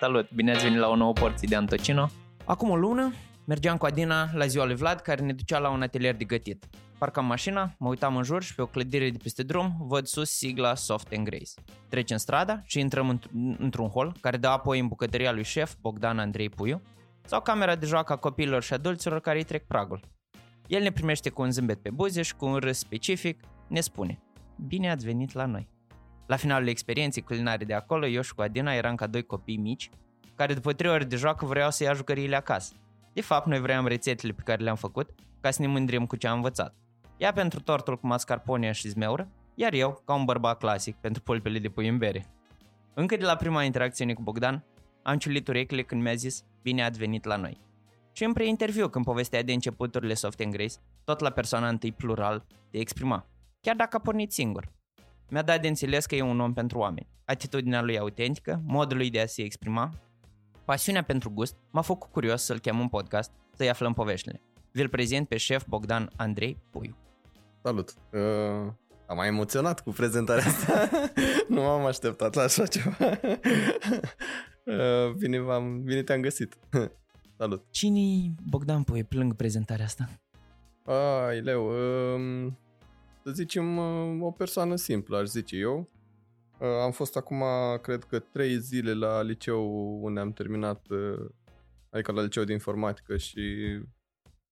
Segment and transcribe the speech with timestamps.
[0.00, 2.10] Salut, bine ați venit la o nouă porție de Antocino.
[2.44, 3.12] Acum o lună
[3.46, 6.66] mergeam cu Adina la ziua lui Vlad care ne ducea la un atelier de gătit.
[6.98, 10.30] Parcam mașina, mă uitam în jur și pe o clădire de peste drum văd sus
[10.30, 11.50] sigla Soft and Grace.
[11.88, 16.18] Trecem strada și intrăm într- într-un hol care dă apoi în bucătăria lui șef Bogdan
[16.18, 16.82] Andrei Puiu
[17.24, 20.00] sau camera de joacă a copiilor și adulților care îi trec pragul.
[20.66, 24.22] El ne primește cu un zâmbet pe buze și cu un râs specific ne spune
[24.66, 25.68] Bine ați venit la noi!
[26.30, 29.90] La finalul experienței culinare de acolo, eu și cu Adina eram ca doi copii mici,
[30.34, 32.74] care după trei ore de joacă vreau să ia jucăriile acasă.
[33.12, 35.10] De fapt, noi vreau rețetele pe care le-am făcut,
[35.40, 36.74] ca să ne mândrim cu ce am învățat.
[37.16, 41.58] Ea pentru tortul cu mascarpone și zmeură, iar eu, ca un bărbat clasic, pentru pulpele
[41.58, 42.26] de pui în bere.
[42.94, 44.64] Încă de la prima interacțiune cu Bogdan,
[45.02, 47.60] am ciulit urechile când mi-a zis, bine ați venit la noi.
[48.12, 50.74] Și în pre-interviu, când povestea de începuturile Soft and Grace,
[51.04, 53.26] tot la persoana întâi plural, de exprima.
[53.60, 54.78] Chiar dacă a pornit singur,
[55.30, 57.08] mi-a dat de înțeles că e un om pentru oameni.
[57.24, 59.90] Atitudinea lui autentică, modul lui de a se exprima,
[60.64, 64.40] pasiunea pentru gust m-a făcut curios să-l chem în podcast, să-i aflăm poveștile.
[64.72, 66.96] Vi-l prezint pe șef Bogdan Andrei Puiu.
[67.62, 67.94] Salut!
[68.12, 68.72] Uh,
[69.06, 70.90] am mai emoționat cu prezentarea asta.
[71.48, 72.96] nu m-am așteptat la așa ceva.
[74.64, 76.58] uh, bine, v-am, bine te-am găsit.
[77.38, 77.64] Salut!
[77.70, 80.08] cine Bogdan Puiu plâng prezentarea asta?
[81.26, 82.52] Ai, leu, uh,
[83.24, 85.88] să zicem, uh, o persoană simplă, aș zice eu.
[86.58, 87.42] Uh, am fost acum,
[87.82, 89.64] cred că, trei zile la liceu
[90.02, 91.30] unde am terminat, uh,
[91.90, 93.40] adică la liceu de informatică și,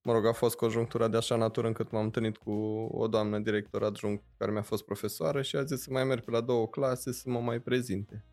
[0.03, 2.53] mă rog, a fost conjunctura de așa natură încât m-am întâlnit cu
[2.91, 6.31] o doamnă director adjunct care mi-a fost profesoară și a zis să mai merg pe
[6.31, 8.25] la două clase să mă mai prezinte.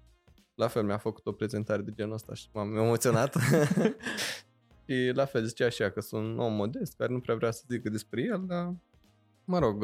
[0.56, 3.36] La fel mi-a făcut o prezentare de genul ăsta și m-am emoționat.
[4.88, 7.52] și la fel zicea și ea că sunt un om modest care nu prea vrea
[7.52, 8.73] să zică despre el, dar
[9.45, 9.83] mă rog,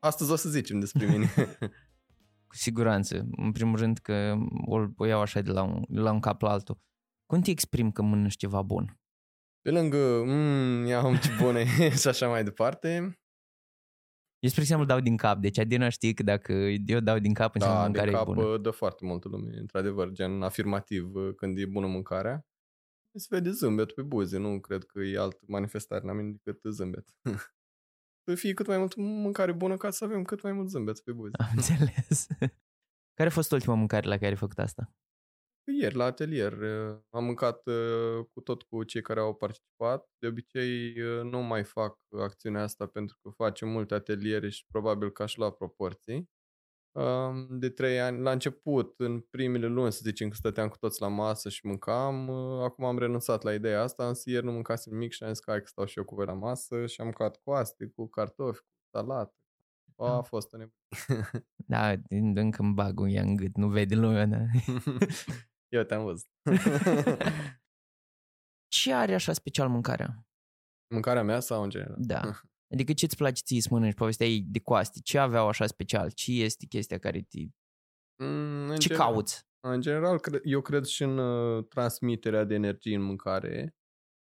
[0.00, 1.26] Astăzi o să zicem despre mine.
[2.48, 3.28] Cu siguranță.
[3.36, 4.34] În primul rând că
[4.66, 6.78] o, o iau așa de la un, de la un cap la altul.
[7.26, 9.00] Cum te exprim că mănânci ceva bun?
[9.60, 11.64] Pe lângă, mmm, ia ce bune
[12.00, 13.20] și așa mai departe.
[14.38, 15.38] Eu, spre exemplu, dau din cap.
[15.38, 16.52] Deci Adina știi că dacă
[16.86, 18.58] eu dau din cap, înseamnă da, mâncare cap bună.
[18.58, 22.46] dă foarte multă lume, într-adevăr, gen afirmativ când e bună mâncarea.
[23.18, 27.16] Se vede zâmbet pe buze, nu cred că e altă manifestare la mine decât zâmbet.
[28.24, 31.12] să fie cât mai mult mâncare bună ca să avem cât mai mult zâmbet pe
[31.12, 31.36] buze.
[31.38, 32.26] Am înțeles.
[33.18, 34.92] care a fost ultima mâncare la care ai făcut asta?
[35.80, 36.52] Ieri, la atelier.
[37.10, 37.62] Am mâncat
[38.32, 40.10] cu tot cu cei care au participat.
[40.18, 45.22] De obicei nu mai fac acțiunea asta pentru că facem multe ateliere și probabil că
[45.22, 46.30] aș lua proporții
[47.48, 48.20] de trei ani.
[48.20, 52.30] La început, în primele luni, să zicem că stăteam cu toți la masă și mâncam.
[52.62, 55.50] Acum am renunțat la ideea asta, însă ieri nu mâncasem nimic și am zis că
[55.50, 58.60] hai că stau și eu cu voi la masă și am mâncat coaste, cu cartofi,
[58.60, 59.34] cu salată.
[59.96, 61.44] A, a fost o nebunie.
[61.66, 64.38] Da, încă îmi bag un în gât, nu vede lumea, da?
[65.76, 66.30] eu te-am văzut.
[68.72, 70.26] Ce are așa special mâncarea?
[70.94, 71.96] Mâncarea mea sau în general?
[71.98, 72.40] Da.
[72.72, 73.94] Adică ce-ți place ție să mănânci?
[73.94, 75.00] Povesteai de coaste.
[75.02, 76.10] Ce aveau așa special?
[76.10, 77.38] Ce este chestia care te...
[78.24, 79.48] Mm, ce general, cauți?
[79.60, 83.76] În general, eu cred și în uh, transmiterea de energie în mâncare.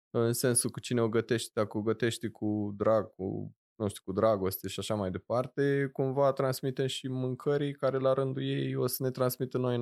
[0.10, 4.12] În sensul că cine o gătește, dacă o gătește cu drag, cu, nu știu, cu
[4.12, 9.04] dragoste și așa mai departe, cumva transmitem și mâncării care la rândul ei o să
[9.04, 9.78] ne transmită noi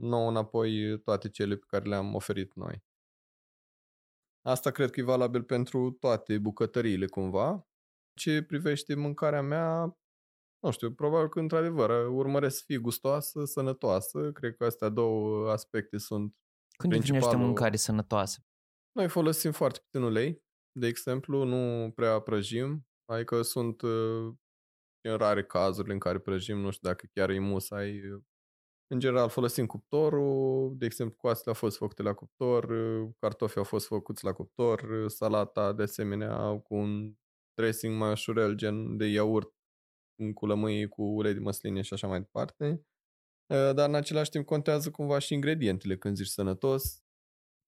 [0.00, 2.82] nou înapoi toate cele pe care le-am oferit noi.
[4.42, 7.69] Asta cred că e valabil pentru toate bucătăriile cumva
[8.14, 9.98] ce privește mâncarea mea,
[10.58, 14.32] nu știu, probabil că într-adevăr urmăresc să fie gustoasă, sănătoasă.
[14.32, 16.34] Cred că astea două aspecte sunt
[16.76, 18.44] Când definește mâncare sănătoasă?
[18.92, 24.34] Noi folosim foarte puțin ulei, de exemplu, nu prea prăjim, adică sunt uh,
[25.00, 28.00] în rare cazuri în care prăjim, nu știu dacă chiar e musai.
[28.92, 32.74] În general folosim cuptorul, de exemplu coastele au fost făcute la cuptor,
[33.18, 37.14] cartofii au fost făcuți la cuptor, salata de asemenea cu un
[37.54, 39.52] dressing mai ușurel, gen de iaurt
[40.34, 42.86] cu lămâie, cu ulei de măsline și așa mai departe.
[43.50, 47.02] Ă, dar în același timp contează cumva și ingredientele când zici sănătos,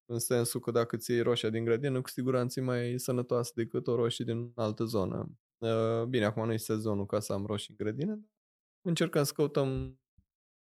[0.05, 3.87] în sensul că dacă ți iei roșia din grădină, cu siguranță e mai sănătoasă decât
[3.87, 5.31] o roșie din altă zonă.
[5.63, 8.31] Ă, bine, acum nu e sezonul ca să am roșii în grădină, dar
[8.87, 10.01] încercăm să căutăm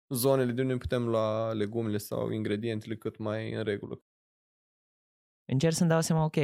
[0.09, 4.01] zonele de unde putem lua legumele sau ingredientele cât mai în regulă.
[5.45, 6.35] Încerc să-mi dau seama, ok,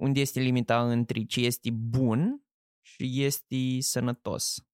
[0.00, 2.46] unde este limita între ce este bun
[2.86, 4.66] și este sănătos.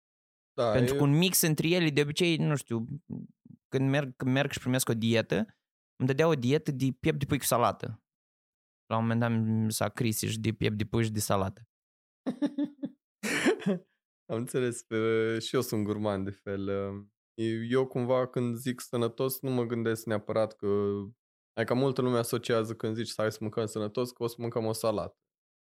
[0.53, 0.97] Da, Pentru e...
[0.97, 2.87] că un mix între ele, de obicei, nu știu,
[3.69, 5.37] când merg, când merg și primesc o dietă,
[5.97, 8.03] îmi dădea o dietă de piept de pui cu salată.
[8.87, 11.69] La un moment dat s-a și de piept de pui și de salată.
[14.31, 14.87] Am înțeles,
[15.41, 16.69] și eu sunt gurman de fel.
[17.69, 20.67] Eu cumva când zic sănătos nu mă gândesc neapărat că
[21.54, 24.64] Adică multă lume asociază când zici să hai să mâncăm sănătos că o să mâncăm
[24.64, 25.16] o salată.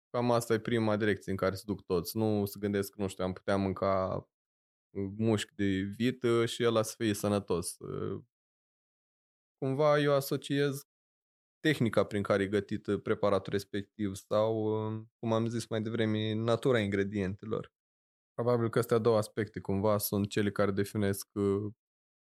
[0.09, 2.17] Cam asta e prima direcție în care se duc toți.
[2.17, 4.27] Nu se gândesc că, nu știu, am putea mânca
[5.17, 5.65] mușchi de
[5.97, 7.77] vită și ăla să fie sănătos.
[9.57, 10.87] Cumva eu asociez
[11.59, 14.65] tehnica prin care e gătit preparatul respectiv sau,
[15.19, 17.71] cum am zis mai devreme, natura ingredientelor.
[18.33, 21.27] Probabil că astea două aspecte cumva sunt cele care definesc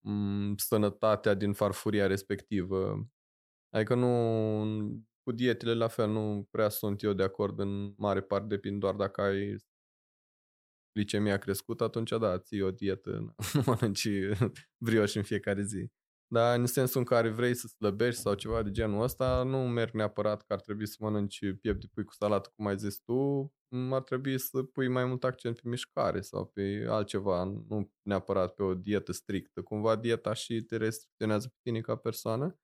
[0.09, 3.09] m- sănătatea din farfuria respectivă.
[3.71, 4.09] Adică nu,
[5.23, 8.95] cu dietele la fel, nu prea sunt eu de acord în mare parte, depind doar
[8.95, 9.57] dacă ai
[10.93, 14.09] glicemia crescută, atunci da, ții o dietă, nu mănânci
[14.85, 15.91] brioși în fiecare zi.
[16.31, 19.95] Dar în sensul în care vrei să slăbești sau ceva de genul ăsta, nu merg
[19.95, 23.53] neapărat că ar trebui să mănânci piept de pui cu salată, cum ai zis tu,
[23.91, 28.63] ar trebui să pui mai mult accent pe mișcare sau pe altceva, nu neapărat pe
[28.63, 29.63] o dietă strictă.
[29.63, 32.59] Cumva dieta și te restricționează pe tine ca persoană.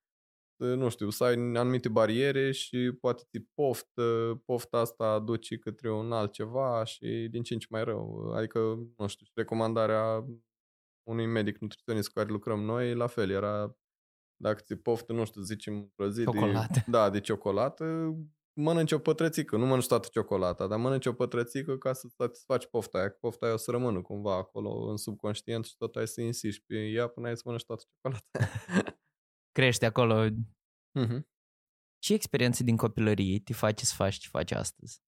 [0.57, 6.11] Nu știu, să ai anumite bariere și poate ți poftă, pofta asta aduce către un
[6.11, 8.31] altceva și din ce în ce mai rău.
[8.35, 8.59] Adică,
[8.97, 10.25] nu știu, recomandarea
[11.03, 13.75] unui medic nutriționist cu care lucrăm noi, la fel, era
[14.37, 16.67] dacă ți poftă, nu știu, zicem o zi ciocolată.
[16.73, 18.15] de, da, de ciocolată,
[18.53, 22.97] mănânci o pătrățică, nu mănânci toată ciocolata, dar mănânci o pătrățică ca să satisfaci pofta
[22.97, 26.63] aia, pofta aia o să rămână cumva acolo în subconștient și tot ai să insisti
[26.67, 28.27] pe ea până ai să mănânci toată ciocolata.
[29.55, 30.25] Crește acolo.
[30.25, 31.21] uh-huh.
[31.99, 35.01] Ce experiențe din copilărie te face să faci ce faci astăzi?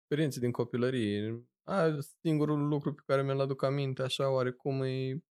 [0.00, 1.48] Experiențe din copilărie.
[1.62, 5.22] A, singurul lucru pe care mi-l aduc aminte așa oarecum e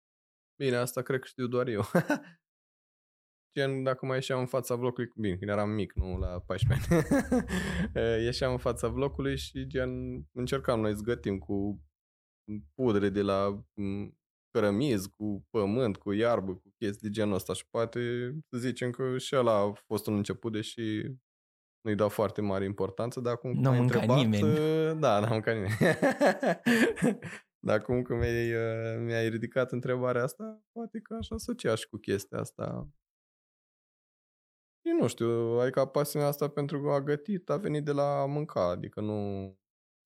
[0.60, 1.81] Bine, asta cred că știu doar eu.
[3.58, 8.24] Gen, dacă mai ieșeam în fața blocului, bine, când eram mic, nu la 14 ani,
[8.30, 9.90] ieșeam în fața blocului și gen
[10.31, 11.81] încercam noi să gătim cu
[12.74, 13.66] pudre de la
[14.59, 18.00] cărămiz, cu pământ, cu iarbă, cu chestii de genul ăsta și poate
[18.50, 21.01] să zicem că și ăla a fost un început, deși
[21.81, 25.00] nu-i dau foarte mare importanță, dar acum nu mânca întrebat, nimeni.
[25.00, 25.75] Da, n-am mâncat nimeni.
[27.65, 31.98] Dar acum că mi-ai, uh, mi-ai ridicat întrebarea asta, poate că aș asocia și cu
[31.98, 32.89] chestia asta.
[34.86, 38.69] Și nu știu, adică pasiunea asta pentru a gătit a venit de la a mânca,
[38.69, 39.15] adică nu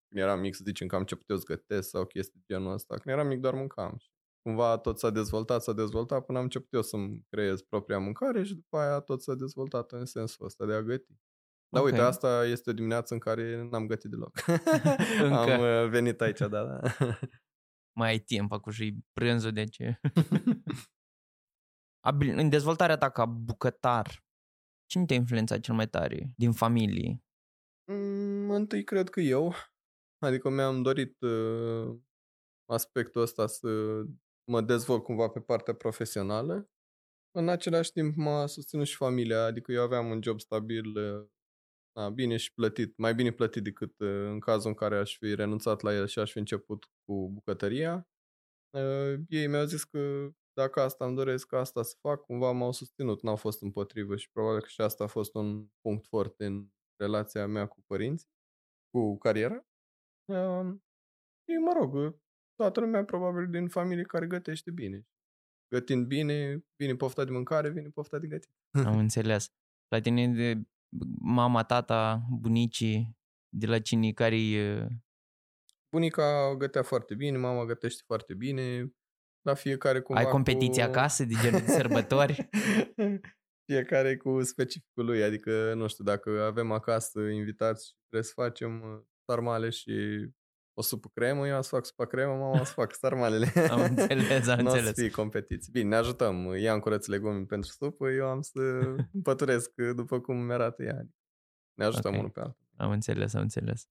[0.08, 2.74] când eram mic să zicem că am început eu să gătesc sau chestii de genul
[2.74, 2.98] ăsta.
[2.98, 3.98] Când eram mic doar mâncam.
[4.42, 8.54] Cumva tot s-a dezvoltat, s-a dezvoltat până am început eu să-mi creez propria mâncare și
[8.54, 11.14] după aia tot s-a dezvoltat în sensul ăsta de a găti.
[11.70, 11.94] Dar okay.
[11.94, 14.32] uite, asta este o dimineață în care n-am gătit deloc.
[15.32, 16.80] am uh, venit aici, da, da
[17.94, 19.78] mai ai timp acum și prânzul, deci...
[22.36, 24.26] în dezvoltarea ta ca bucătar,
[24.86, 27.24] cine te-a influențat cel mai tare din familie?
[27.92, 29.54] Mm, întâi cred că eu.
[30.18, 31.98] Adică mi-am dorit uh,
[32.66, 33.70] aspectul ăsta să
[34.52, 36.70] mă dezvolt cumva pe partea profesională.
[37.32, 41.28] În același timp m-a susținut și familia, adică eu aveam un job stabil uh,
[41.92, 45.36] da, bine și plătit, mai bine plătit decât uh, în cazul în care aș fi
[45.36, 48.08] renunțat la el și aș fi început cu bucătăria.
[48.78, 53.22] Uh, ei mi-au zis că dacă asta îmi doresc, asta să fac, cumva m-au susținut,
[53.22, 56.68] n-au fost împotrivă și probabil că și asta a fost un punct foarte în
[57.00, 58.30] relația mea cu părinții,
[58.90, 59.66] cu cariera.
[60.26, 60.76] Uh,
[61.44, 62.20] și mă rog,
[62.62, 65.08] toată lumea probabil din familie care gătește bine.
[65.68, 68.50] Gătind bine, vine pofta de mâncare, vine pofta de gătit.
[68.86, 69.52] Am înțeles.
[69.88, 70.62] La tine de
[71.20, 73.18] mama, tata, bunicii,
[73.50, 74.38] de la cine care
[75.92, 78.94] Bunica gătea foarte bine, mama gătește foarte bine,
[79.42, 80.90] la fiecare cumva Ai competiție cu...
[80.90, 82.50] acasă de genul de sărbători?
[83.72, 88.82] fiecare cu specificul lui, adică nu știu, dacă avem acasă invitați și trebuie să facem
[88.82, 89.94] uh, sarmale și
[90.82, 93.52] o supă cremă, eu am să fac supa cremă, mama să fac sarmalele.
[93.70, 94.62] am înțeles, am înțeles.
[94.62, 95.72] Nu o să fie competiții.
[95.72, 96.54] Bine, ne ajutăm.
[96.58, 98.60] Ea îmi curăț legume pentru supă, eu am să
[99.24, 101.08] păturesc după cum mi arată ea.
[101.74, 102.20] Ne ajutăm okay.
[102.20, 102.68] unul pe altul.
[102.76, 103.88] Am înțeles, am înțeles.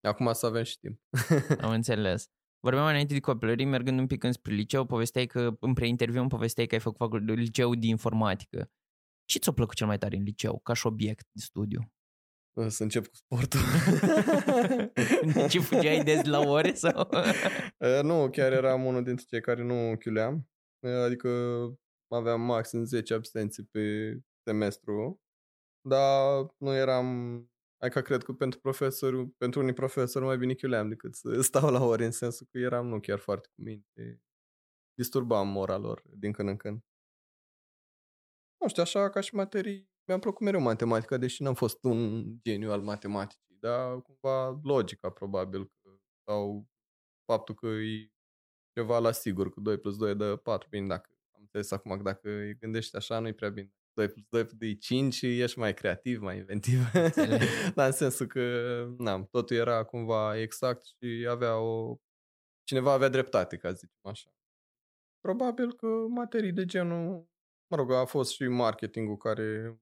[0.00, 1.00] Acum să avem și timp.
[1.66, 2.30] am înțeles.
[2.60, 6.66] Vorbeam înainte de copilărie, mergând un pic înspre liceu, povesteai că, în pre-interviu, îmi povesteai
[6.66, 8.70] că ai făcut liceu de informatică.
[9.24, 11.92] Ce ți-a plăcut cel mai tare în liceu, ca și obiect de studiu?
[12.66, 13.60] Să încep cu sportul.
[15.50, 17.10] Ce fugeai des la ore sau?
[18.08, 20.48] nu, chiar eram unul dintre cei care nu chiuleam.
[21.04, 21.28] Adică
[22.08, 25.20] aveam maxim 10 absențe pe semestru,
[25.88, 27.06] dar nu eram...
[27.82, 31.84] Adică cred că pentru profesori, pentru unii profesori mai bine chiuleam decât să stau la
[31.84, 34.22] ore, în sensul că eram nu chiar foarte cu minte.
[34.94, 36.80] Disturbam mora lor din când în când.
[38.60, 42.70] Nu știu, așa ca și materii mi-a plăcut mereu matematica, deși n-am fost un geniu
[42.70, 45.72] al matematicii, dar cumva logica probabil
[46.24, 46.68] sau
[47.24, 48.10] faptul că e
[48.72, 52.02] ceva la sigur, că 2 plus 2 dă 4, bine, dacă am înțeles acum că
[52.02, 53.72] dacă îi gândești așa, nu-i prea bine.
[53.92, 56.78] 2 plus 2 de 5 și ești mai creativ, mai inventiv.
[57.74, 58.42] Dar în sensul că,
[58.98, 61.96] na, totul era cumva exact și avea o...
[62.64, 64.30] Cineva avea dreptate, ca să zicem așa.
[65.20, 67.28] Probabil că materii de genul,
[67.70, 69.78] mă rog, a fost și marketingul care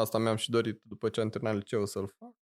[0.00, 2.34] asta mi-am și dorit după ce am terminat liceu să-l fac.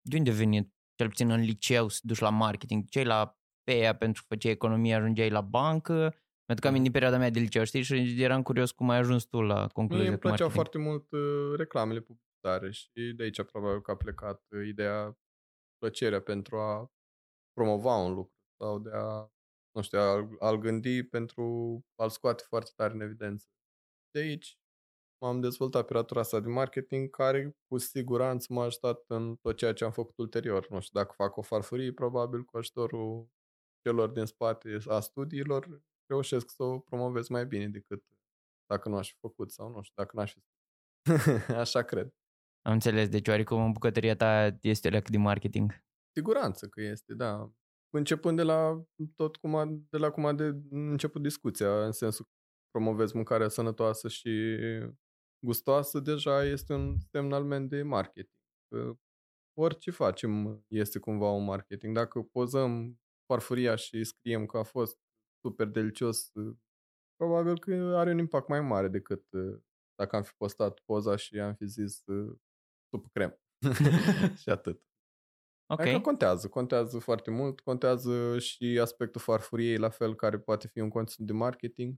[0.00, 2.88] De unde venit, cel puțin în liceu, să duci la marketing?
[2.88, 6.14] Cei la PEA pentru că făceai economie, ajungeai la bancă?
[6.44, 7.82] Pentru că am din perioada mea de liceu, știi?
[7.82, 11.52] Și eram curios cum ai ajuns tu la concluzia Mie îmi plăceau foarte mult uh,
[11.56, 15.18] reclamele publicitare și de aici probabil că a plecat uh, ideea,
[15.78, 16.92] plăcerea pentru a
[17.52, 19.32] promova un lucru sau de a,
[19.70, 21.44] nu știu, a, a-l gândi pentru
[21.94, 23.46] a-l scoate foarte tare în evidență.
[24.10, 24.59] De aici
[25.20, 29.84] m-am dezvoltat piratura asta de marketing care cu siguranță m-a ajutat în tot ceea ce
[29.84, 30.66] am făcut ulterior.
[30.70, 33.28] Nu știu, dacă fac o farfurie, probabil cu ajutorul
[33.82, 38.04] celor din spate a studiilor, reușesc să o promovez mai bine decât
[38.66, 40.42] dacă nu aș fi făcut sau nu știu, dacă n-aș fi
[41.64, 42.14] Așa cred.
[42.62, 45.84] Am înțeles, deci oarecum în bucătăria ta este o de marketing.
[46.12, 47.50] Siguranță că este, da.
[47.90, 48.84] Începând de la
[49.14, 52.30] tot cum a, de la cum a de început discuția, în sensul că
[52.70, 54.58] promovez mâncarea sănătoasă și
[55.44, 58.36] gustoasă, deja este un semn al de marketing.
[59.58, 61.94] Orice facem este cumva un marketing.
[61.94, 64.98] Dacă pozăm farfuria și scriem că a fost
[65.40, 66.32] super delicios,
[67.16, 69.24] probabil că are un impact mai mare decât
[69.94, 72.04] dacă am fi postat poza și am fi zis
[72.90, 73.40] supă crem.
[74.40, 74.82] și atât.
[75.72, 75.80] Ok.
[75.80, 80.88] Adică contează, contează foarte mult, contează și aspectul farfuriei, la fel, care poate fi un
[80.88, 81.94] conținut de marketing.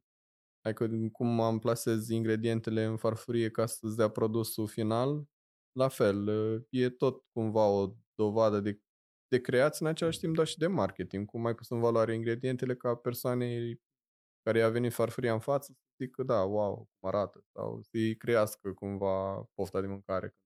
[0.63, 5.29] Adică cum am plasez ingredientele în farfurie ca să-ți dea produsul final,
[5.73, 6.29] la fel,
[6.71, 8.81] e tot cumva o dovadă de,
[9.29, 12.77] de creație în același timp, dar și de marketing, cum mai pus în valoare ingredientele
[12.77, 13.79] ca persoane
[14.43, 18.73] care i-a venit farfuria în față să zică, da, wow, cum arată, sau să-i crească
[18.73, 20.37] cumva pofta de mâncare.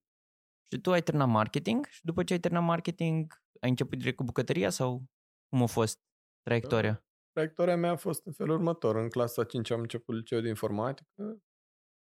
[0.72, 4.24] Și tu ai terminat marketing și după ce ai terminat marketing, ai început direct cu
[4.24, 5.04] bucătăria sau
[5.48, 6.00] cum a fost
[6.42, 7.05] traiectoria?
[7.36, 8.96] Traiectoria mea a fost în felul următor.
[8.96, 11.42] În clasa 5 am început liceu de informatică.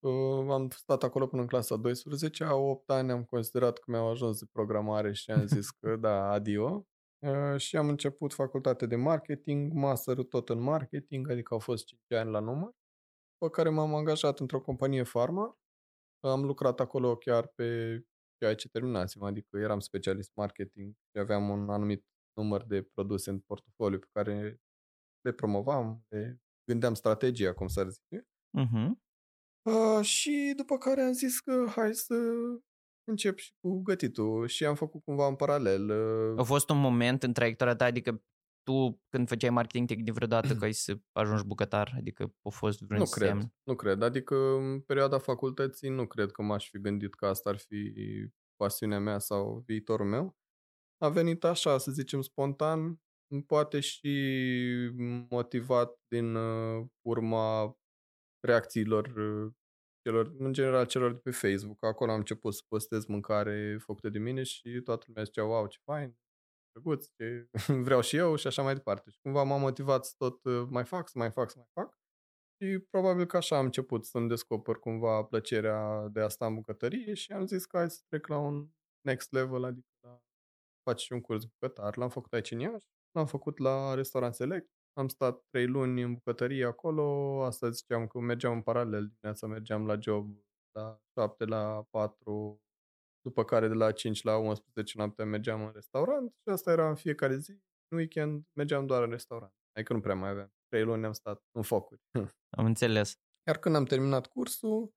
[0.04, 2.44] Uh, am stat acolo până în clasa 12.
[2.44, 6.30] A 8 ani am considerat că mi-au ajuns de programare și am zis că da,
[6.30, 6.86] adio.
[7.18, 12.00] Uh, și am început facultate de marketing, master tot în marketing, adică au fost 5
[12.08, 12.72] ani la număr,
[13.38, 15.58] pe care m-am angajat într-o companie farma.
[16.20, 18.00] Am lucrat acolo chiar pe
[18.38, 23.38] ceea ce terminasem, adică eram specialist marketing și aveam un anumit număr de produse în
[23.38, 24.60] portofoliu pe care
[25.22, 28.26] le promovam, le gândeam strategia, cum s-ar zice.
[28.58, 28.90] Uh-huh.
[29.62, 32.14] Uh, și după care am zis că hai să
[33.04, 35.90] încep și cu gătitul și am făcut cumva în paralel.
[35.90, 36.38] Uh...
[36.38, 38.22] A fost un moment în traiectoria ta, adică
[38.62, 41.94] tu când făceai marketing te gândi vreodată că ai să ajungi bucătar?
[41.96, 43.38] Adică a fost vreun Nu semn?
[43.38, 44.02] cred, nu cred.
[44.02, 47.92] Adică în perioada facultății nu cred că m-aș fi gândit că asta ar fi
[48.56, 50.36] pasiunea mea sau viitorul meu.
[50.98, 53.00] A venit așa, să zicem, spontan
[53.40, 54.10] poate și
[55.30, 57.76] motivat din uh, urma
[58.46, 59.52] reacțiilor uh,
[60.02, 61.84] celor, în general celor de pe Facebook.
[61.84, 65.78] Acolo am început să postez mâncare făcută de mine și toată lumea zicea, wow, ce
[65.84, 66.16] fain,
[66.72, 67.48] drăguț, ce
[67.86, 69.10] vreau și eu și așa mai departe.
[69.10, 71.98] Și cumva m-a motivat să tot uh, mai fac, să mai fac, să mai fac.
[72.60, 77.14] Și probabil că așa am început să-mi descoper cumva plăcerea de a sta în bucătărie
[77.14, 78.68] și am zis că hai să trec la un
[79.00, 80.22] next level, adică la
[80.82, 81.96] faci și un curs bucătar.
[81.96, 84.70] L-am făcut aici în Iași L-am făcut la restaurant Select.
[84.92, 87.38] Am stat trei luni în bucătărie acolo.
[87.44, 89.06] Asta ziceam că mergeam în paralel.
[89.06, 90.36] Dimineața mergeam la job
[90.72, 92.60] la 7 la 4,
[93.20, 96.94] după care de la 5 la 11 noaptea mergeam în restaurant și asta era în
[96.94, 97.50] fiecare zi.
[97.88, 99.52] În weekend mergeam doar în restaurant.
[99.72, 100.52] Adică nu prea mai aveam.
[100.68, 102.00] Trei luni am stat în focuri.
[102.58, 103.14] Am înțeles.
[103.46, 104.92] Iar când am terminat cursul,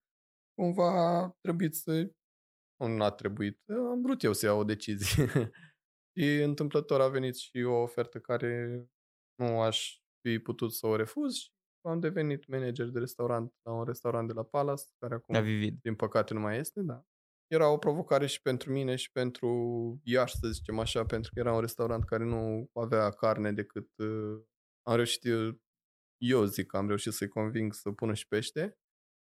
[0.53, 2.09] cumva a trebuit să...
[2.77, 3.61] Nu a trebuit.
[3.69, 5.25] Am vrut eu să iau o decizie.
[6.17, 8.85] Și întâmplător a venit și o ofertă care
[9.35, 13.83] nu aș fi putut să o refuz și am devenit manager de restaurant la un
[13.83, 15.81] restaurant de la Palace, care acum, Vivid.
[15.81, 17.05] din păcate, nu mai este, da.
[17.47, 19.49] Era o provocare și pentru mine și pentru
[20.03, 23.97] Iași, să zicem așa, pentru că era un restaurant care nu avea carne decât...
[23.97, 24.43] Uh,
[24.87, 25.59] am reușit, eu,
[26.17, 28.77] eu zic că am reușit să-i conving să pună și pește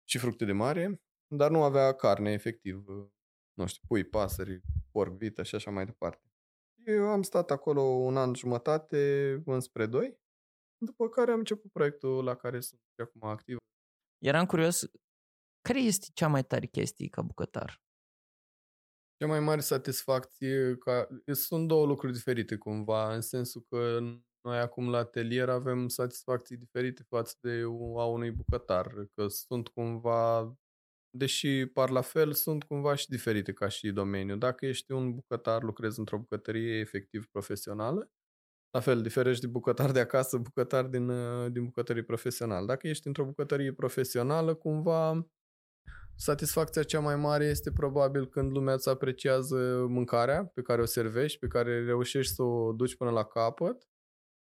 [0.08, 1.02] și fructe de mare,
[1.34, 2.88] dar nu avea carne, efectiv.
[2.88, 3.08] Uh,
[3.52, 4.60] nu știu, pui, pasări,
[4.90, 6.29] porc, vită și așa mai departe.
[6.90, 10.18] Eu am stat acolo un an jumătate, înspre doi,
[10.84, 13.56] după care am început proiectul la care sunt acum activ.
[14.18, 14.90] Eram curios,
[15.60, 17.82] care este cea mai tare chestie ca bucătar?
[19.16, 21.08] Cea mai mare satisfacție, ca...
[21.32, 23.98] sunt două lucruri diferite cumva, în sensul că
[24.40, 27.60] noi acum la atelier avem satisfacții diferite față de
[27.96, 30.54] a unui bucătar, că sunt cumva
[31.10, 34.36] deși par la fel, sunt cumva și diferite ca și domeniu.
[34.36, 38.10] Dacă ești un bucătar, lucrezi într-o bucătărie efectiv profesională,
[38.70, 42.66] la fel, diferești de bucătar de acasă, bucătar din, uh, din bucătărie profesională.
[42.66, 45.26] Dacă ești într-o bucătărie profesională, cumva
[46.16, 51.38] satisfacția cea mai mare este probabil când lumea îți apreciază mâncarea pe care o servești,
[51.38, 53.88] pe care reușești să o duci până la capăt.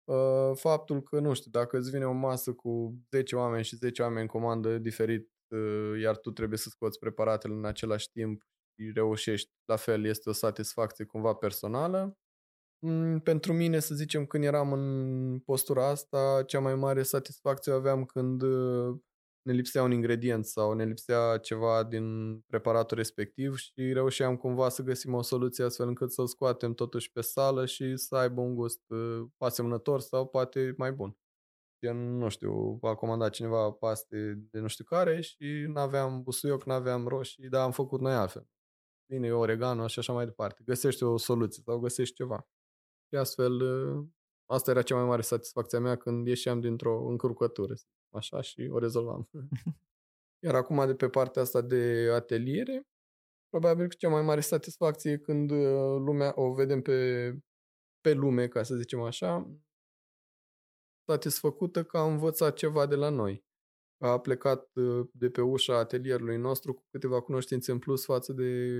[0.04, 4.02] Uh, faptul că, nu știu, dacă îți vine o masă cu 10 oameni și 10
[4.02, 5.33] oameni comandă diferit, uh,
[6.00, 8.42] iar tu trebuie să scoți preparatele în același timp
[8.74, 12.18] și reușești, la fel, este o satisfacție cumva personală.
[12.78, 17.74] Mm, pentru mine, să zicem, când eram în postura asta, cea mai mare satisfacție o
[17.74, 18.96] aveam când uh,
[19.42, 24.82] ne lipsea un ingredient sau ne lipsea ceva din preparatul respectiv și reușeam cumva să
[24.82, 28.80] găsim o soluție astfel încât să-l scoatem totuși pe sală și să aibă un gust
[28.88, 31.16] uh, asemănător sau poate mai bun.
[31.84, 37.06] Gen, nu știu, a comandat cineva paste de nu știu care și n-aveam busuioc, n-aveam
[37.06, 38.48] roșii, dar am făcut noi altfel.
[39.06, 40.62] Vine oregano și așa mai departe.
[40.64, 42.48] Găsești o soluție sau găsești ceva.
[43.08, 44.06] Și astfel, uh,
[44.46, 47.74] asta era cea mai mare satisfacție a mea când ieșeam dintr-o încurcătură
[48.10, 49.28] așa și o rezolvam.
[50.44, 52.86] Iar acum de pe partea asta de ateliere,
[53.48, 55.58] probabil că cea mai mare satisfacție e când uh,
[55.98, 57.30] lumea o vedem pe,
[58.00, 59.50] pe lume, ca să zicem așa,
[61.06, 63.44] satisfăcută că a învățat ceva de la noi.
[63.98, 68.78] A plecat uh, de pe ușa atelierului nostru cu câteva cunoștințe în plus față de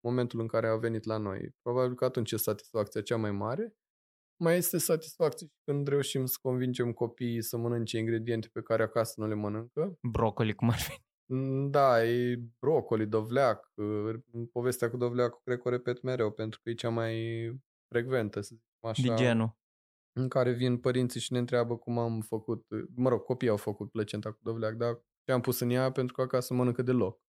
[0.00, 1.50] momentul în care a venit la noi.
[1.62, 3.74] Probabil că atunci e satisfacția cea mai mare
[4.42, 9.26] mai este satisfacție când reușim să convingem copiii să mănânce ingrediente pe care acasă nu
[9.26, 9.98] le mănâncă.
[10.02, 10.92] Brocoli, cum ar fi.
[11.32, 13.72] Mm, da, e brocoli, dovleac.
[14.52, 17.14] Povestea cu dovleacul cred că o repet mereu, pentru că e cea mai
[17.88, 19.14] frecventă, să zicem așa.
[19.14, 19.58] De genul.
[20.12, 23.90] În care vin părinții și ne întreabă cum am făcut, mă rog, copiii au făcut
[23.90, 27.20] plăcenta cu dovleac, dar ce am pus în ea pentru că acasă mănâncă deloc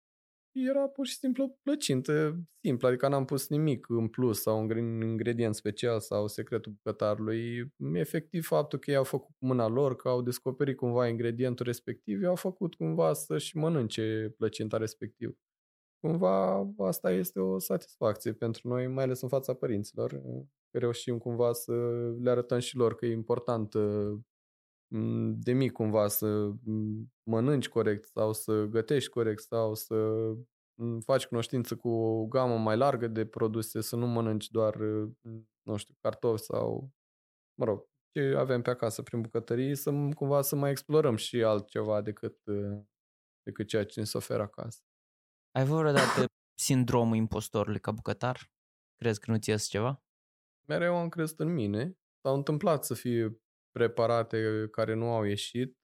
[0.53, 5.01] era pur și simplu o plăcintă simplă, adică n-am pus nimic în plus sau un
[5.01, 7.73] ingredient special sau secretul bucătarului.
[7.93, 12.25] Efectiv, faptul că ei au făcut cu mâna lor, că au descoperit cumva ingredientul respectiv,
[12.25, 15.39] au făcut cumva să-și mănânce plăcinta respectiv.
[16.01, 21.53] Cumva asta este o satisfacție pentru noi, mai ales în fața părinților, că reușim cumva
[21.53, 21.73] să
[22.21, 23.75] le arătăm și lor că e important
[25.43, 26.53] de mic cumva să
[27.23, 29.97] mănânci corect sau să gătești corect sau să
[31.05, 34.77] faci cunoștință cu o gamă mai largă de produse, să nu mănânci doar,
[35.63, 36.91] nu știu, cartofi sau,
[37.59, 42.01] mă rog, ce avem pe acasă prin bucătărie, să cumva să mai explorăm și altceva
[42.01, 42.39] decât,
[43.43, 44.81] decât ceea ce ne se oferă acasă.
[45.51, 48.51] Ai avut vreodată sindromul impostorului ca bucătar?
[48.97, 50.03] Crezi că nu ți ceva?
[50.71, 51.99] Mereu am crezut în mine.
[52.21, 55.77] S-au întâmplat să fie preparate care nu au ieșit,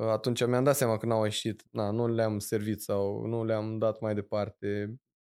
[0.00, 3.78] atunci mi-am dat seama că nu au ieșit, na, nu le-am servit sau nu le-am
[3.78, 4.96] dat mai departe.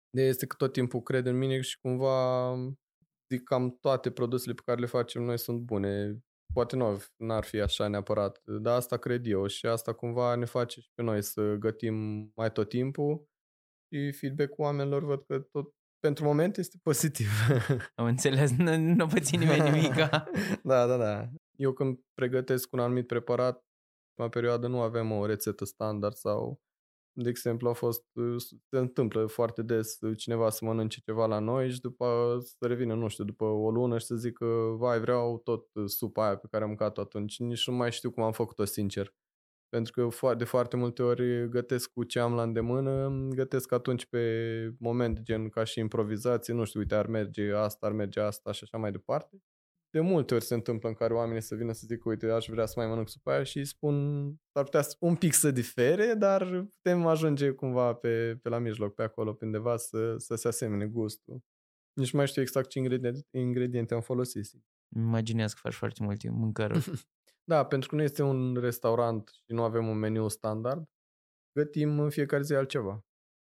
[0.10, 2.54] De este că tot timpul cred în mine și cumva
[3.34, 6.20] zic cam toate produsele pe care le facem noi sunt bune.
[6.54, 10.80] Poate nu n-ar fi așa neapărat, dar asta cred eu și asta cumva ne face
[10.80, 11.96] și pe noi să gătim
[12.36, 13.28] mai tot timpul
[13.94, 17.28] și feedback-ul oamenilor văd că tot pentru moment este pozitiv.
[17.96, 19.94] Am înțeles, nu, nu păți nimeni nimic.
[20.64, 21.30] da, da, da.
[21.56, 23.64] Eu când pregătesc un anumit preparat,
[24.16, 26.62] în perioadă nu avem o rețetă standard sau,
[27.12, 28.06] de exemplu, a fost,
[28.70, 33.08] se întâmplă foarte des cineva să mănânce ceva la noi și după să revină, nu
[33.08, 34.46] știu, după o lună și să zică,
[34.78, 37.40] vai, vreau tot supa aia pe care am mâncat atunci.
[37.40, 39.14] Nici nu mai știu cum am făcut-o, sincer.
[39.70, 44.74] Pentru că de foarte multe ori gătesc cu ce am la îndemână, gătesc atunci pe
[44.80, 48.64] moment, gen ca și improvizație, nu știu, uite, ar merge asta, ar merge asta și
[48.64, 49.42] așa mai departe
[49.92, 52.66] de multe ori se întâmplă în care oamenii să vină să zică, uite, aș vrea
[52.66, 57.06] să mai mănânc supa aia și spun, ar putea un pic să difere, dar putem
[57.06, 61.44] ajunge cumva pe, pe la mijloc, pe acolo, pe undeva, să, să se asemene gustul.
[61.94, 64.46] Nici mai știu exact ce ingrediente, ingrediente am folosit.
[64.96, 66.92] Imaginez că faci foarte multe mâncăruri.
[67.50, 70.90] da, pentru că nu este un restaurant și nu avem un meniu standard,
[71.52, 73.06] gătim în fiecare zi altceva.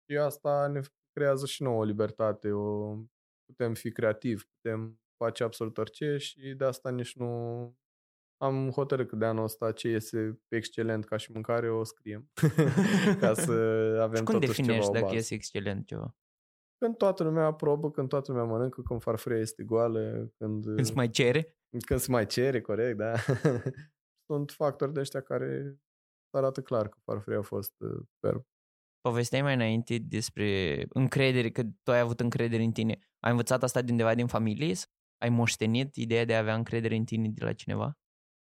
[0.05, 0.81] Și asta ne
[1.13, 2.97] creează și nouă libertate, o,
[3.45, 7.29] putem fi creativi, putem face absolut orice și de asta nici nu
[8.43, 12.31] am hotărât că de anul ăsta ce iese excelent ca și mâncare o scriem.
[13.21, 13.53] ca să
[14.07, 16.17] avem și cum totuși definești dacă iese excelent ceva?
[16.79, 20.65] Când toată lumea aprobă, când toată lumea mănâncă, când farfuria este goală, când...
[20.65, 21.60] Când se mai cere?
[21.87, 23.15] Când se mai cere, corect, da.
[24.31, 25.77] Sunt factori de ăștia care
[26.31, 28.45] arată clar că farfuria a fost uh, superb.
[29.01, 32.99] Povesteai mai înainte despre încredere, că tu ai avut încredere în tine.
[33.21, 34.75] Ai învățat asta din undeva din familie
[35.23, 37.99] ai moștenit ideea de a avea încredere în tine de la cineva?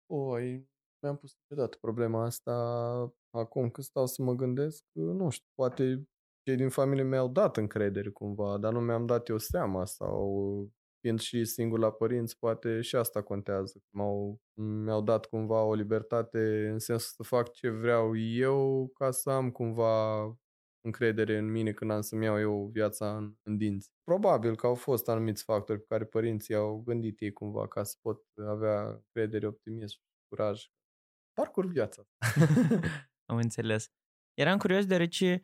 [0.07, 0.69] Oi,
[1.03, 2.53] mi-am pus niciodată problema asta.
[3.31, 6.09] acum că stau să mă gândesc, nu știu, poate
[6.43, 10.71] cei din familie mi-au dat încredere cumva, dar nu mi-am dat eu seama sau
[11.07, 13.83] fiind și singur la părinți, poate și asta contează.
[13.91, 19.31] M-au, mi-au dat cumva o libertate în sensul să fac ce vreau eu ca să
[19.31, 20.25] am cumva
[20.81, 23.91] încredere în mine când am să-mi iau eu viața în, în dinți.
[24.05, 27.97] Probabil că au fost anumiți factori pe care părinții au gândit ei cumva ca să
[28.01, 30.67] pot avea încredere, optimism, curaj.
[31.33, 32.03] Parcurg viața.
[33.31, 33.89] am înțeles.
[34.35, 35.43] Eram curios deoarece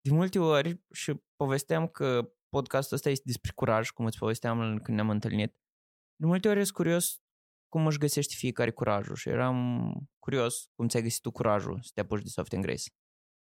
[0.00, 4.96] de multe ori și povesteam că podcastul ăsta este despre curaj, cum îți povesteam când
[4.96, 5.52] ne-am întâlnit.
[6.16, 7.22] De multe ori sunt curios
[7.68, 9.56] cum își găsești fiecare curajul și eram
[10.18, 12.90] curios cum ți-ai găsit tu curajul să te apuci de Soft and Grace.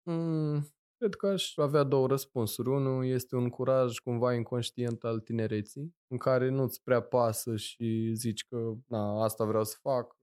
[0.10, 2.70] Mm, cred că aș avea două răspunsuri.
[2.70, 8.46] Unul este un curaj cumva inconștient al tinereții, în care nu-ți prea pasă și zici
[8.48, 10.18] că na, asta vreau să fac,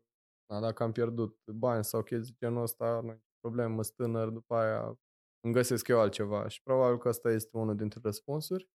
[0.46, 4.98] na, dacă am pierdut bani sau chestii genul ăsta, nu problemă, mă stânăr, după aia
[5.40, 8.68] îmi găsesc eu altceva și probabil că asta este unul dintre răspunsuri.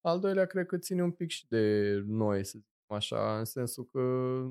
[0.00, 3.84] Al doilea, cred că ține un pic și de noi, să zicem așa, în sensul
[3.92, 4.00] că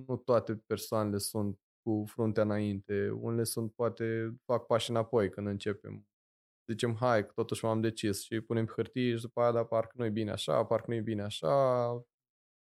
[0.07, 3.09] nu toate persoanele sunt cu fruntea înainte.
[3.09, 6.07] Unele sunt, poate, fac pași înapoi când începem.
[6.71, 9.93] Zicem, hai, că totuși m-am decis și punem pe hârtie și după aia, dar parcă
[9.95, 12.05] nu e bine așa, parcă nu e bine așa.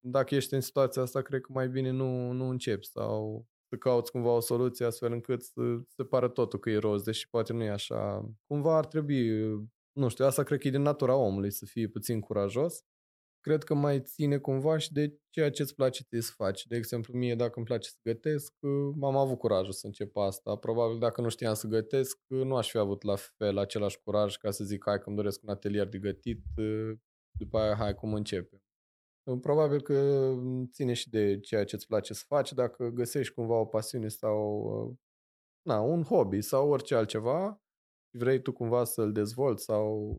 [0.01, 4.11] Dacă ești în situația asta, cred că mai bine nu, nu începi sau să cauți
[4.11, 7.63] cumva o soluție astfel încât să se pară totul că e roz, deși poate nu
[7.63, 8.31] e așa.
[8.47, 9.29] Cumva ar trebui,
[9.93, 12.83] nu știu, asta cred că e din natura omului, să fie puțin curajos.
[13.41, 16.67] Cred că mai ține cumva și de ceea ce îți place ție să faci.
[16.67, 18.53] De exemplu, mie dacă îmi place să gătesc,
[19.03, 20.57] am avut curajul să încep asta.
[20.57, 24.51] Probabil dacă nu știam să gătesc, nu aș fi avut la fel același curaj ca
[24.51, 26.43] să zic hai că îmi doresc un atelier de gătit,
[27.39, 28.63] după aia hai cum începem.
[29.41, 30.31] Probabil că
[30.73, 34.99] ține și de ceea ce îți place să faci, dacă găsești cumva o pasiune sau
[35.63, 37.63] na, un hobby sau orice altceva,
[38.11, 40.19] vrei tu cumva să-l dezvolți sau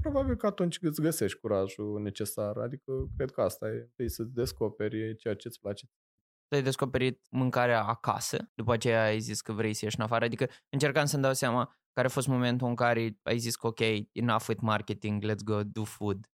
[0.00, 2.56] probabil că atunci îți găsești curajul necesar.
[2.56, 5.86] Adică cred că asta e, e să-ți descoperi ceea ce îți place.
[6.48, 10.24] Tu ai descoperit mâncarea acasă, după aceea ai zis că vrei să ieși în afară,
[10.24, 13.80] adică încercam să-mi dau seama care a fost momentul în care ai zis că ok,
[14.12, 16.31] enough with marketing, let's go do food.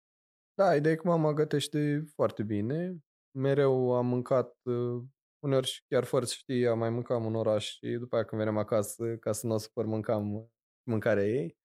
[0.56, 2.98] Da, ideea e că mama gătește foarte bine.
[3.32, 5.04] Mereu am mâncat, uh,
[5.40, 8.60] uneori și chiar fără să știi, mai mâncam în oraș și după aia când veneam
[8.60, 10.52] acasă, ca să nu o supăr, mâncam
[10.84, 11.58] mâncarea ei.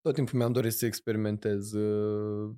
[0.00, 2.54] Tot timpul mi-am dorit să experimentez uh,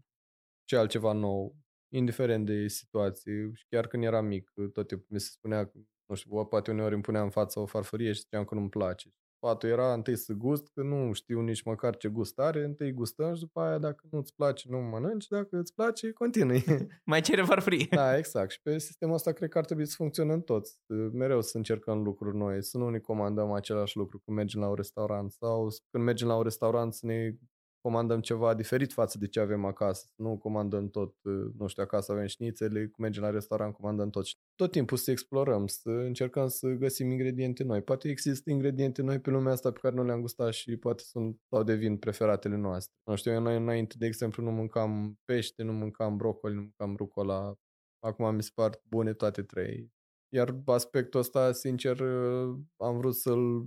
[0.64, 1.56] ce altceva nou,
[1.94, 3.50] indiferent de situație.
[3.54, 5.70] Și chiar când eram mic, tot timpul mi se spunea,
[6.06, 9.10] nu știu, poate uneori îmi punea în față o farfurie și ziceam că nu-mi place.
[9.40, 13.34] Sfatul era întâi să gust, că nu știu nici măcar ce gust are, întâi gustăm
[13.34, 16.64] și după aia dacă nu-ți place, nu mănânci, dacă îți place, continui.
[17.04, 17.86] Mai cere farfurie.
[17.90, 18.50] Da, exact.
[18.50, 20.78] Și pe sistemul ăsta cred că ar trebui să funcționăm toți.
[21.12, 24.74] Mereu să încercăm lucruri noi, să nu ne comandăm același lucru când mergem la un
[24.74, 27.34] restaurant sau când mergem la un restaurant să ne
[27.80, 30.06] comandăm ceva diferit față de ce avem acasă.
[30.16, 31.14] Nu comandăm tot,
[31.58, 34.26] nu știu, acasă avem șnițele, cum mergem la restaurant, comandăm tot.
[34.58, 37.82] Tot timpul să explorăm, să încercăm să găsim ingrediente noi.
[37.82, 41.40] Poate există ingrediente noi pe lumea asta pe care nu le-am gustat și poate sunt
[41.48, 42.96] sau devin preferatele noastre.
[43.04, 47.54] Nu știu, eu înainte, de exemplu, nu mâncam pește, nu mâncam brocoli, nu mâncam rucola.
[47.98, 49.92] Acum mi se par bune toate trei.
[50.28, 52.00] Iar aspectul ăsta, sincer,
[52.76, 53.66] am vrut să-l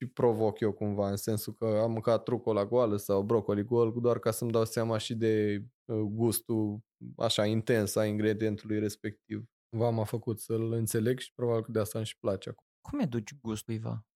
[0.00, 4.18] și provoc eu cumva, în sensul că am mâncat la goală sau brocoli gol, doar
[4.18, 6.80] ca să-mi dau seama și de uh, gustul
[7.16, 9.44] așa intens a ingredientului respectiv.
[9.76, 12.64] V m-a făcut să-l înțeleg și probabil că de asta îmi și place acum.
[12.80, 14.06] Cum educi gustul, Iva?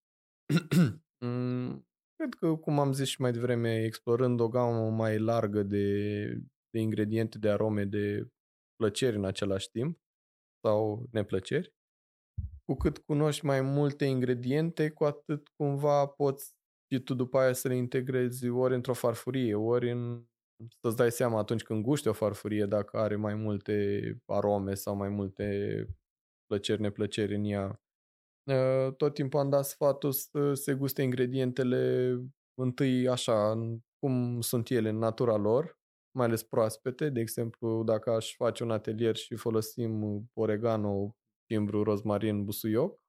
[1.19, 6.23] Mm, cred că, cum am zis și mai devreme, explorând o gamă mai largă de,
[6.69, 8.27] de ingrediente, de arome, de
[8.75, 9.99] plăceri în același timp
[10.65, 11.73] sau neplăceri,
[12.65, 16.53] cu cât cunoști mai multe ingrediente, cu atât cumva poți
[16.91, 20.25] și tu după aia să le integrezi ori într-o farfurie, ori în
[20.81, 25.09] să-ți dai seama atunci când guști o farfurie dacă are mai multe arome sau mai
[25.09, 25.87] multe
[26.45, 27.81] plăceri, neplăceri în ea.
[28.47, 32.15] Ă, tot timpul am dat sfatul să se guste ingredientele
[32.61, 33.59] întâi așa,
[33.99, 35.79] cum sunt ele în natura lor,
[36.17, 37.09] mai ales proaspete.
[37.09, 41.15] De exemplu, dacă aș face un atelier și folosim oregano,
[41.47, 42.99] cimbru, rozmarin, busuioc,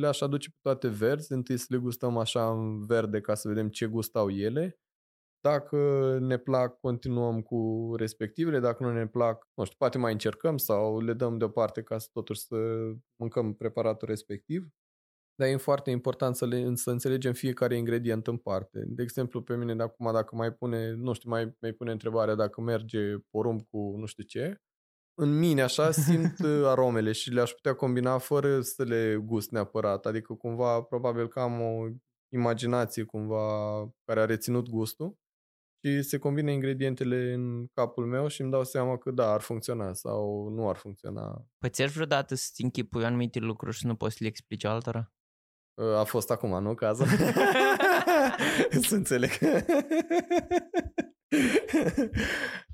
[0.00, 3.68] le-aș aduce pe toate verzi, întâi să le gustăm așa în verde ca să vedem
[3.68, 4.78] ce gust au ele.
[5.46, 5.78] Dacă
[6.20, 11.00] ne plac, continuăm cu respectivele, dacă nu ne plac, nu știu, poate mai încercăm sau
[11.00, 12.56] le dăm deoparte ca să totuși să
[13.16, 14.68] mâncăm preparatul respectiv.
[15.34, 18.84] Dar e foarte important să, le, să înțelegem fiecare ingredient în parte.
[18.86, 22.34] De exemplu, pe mine de acum, dacă mai pune, nu știu, mai, mai pune întrebarea
[22.34, 24.60] dacă merge porumb cu nu știu ce,
[25.14, 30.06] în mine așa simt uh, aromele și le-aș putea combina fără să le gust neapărat.
[30.06, 31.86] Adică cumva probabil că am o
[32.34, 35.16] imaginație cumva care a reținut gustul
[35.82, 39.92] și se combine ingredientele în capul meu și îmi dau seama că da, ar funcționa
[39.92, 41.46] sau nu ar funcționa.
[41.58, 45.12] Păi ți vreodată să-ți închipui anumite lucruri și nu poți să le explici altora?
[45.96, 47.06] A fost acum, nu cazul?
[48.88, 49.30] să înțeleg.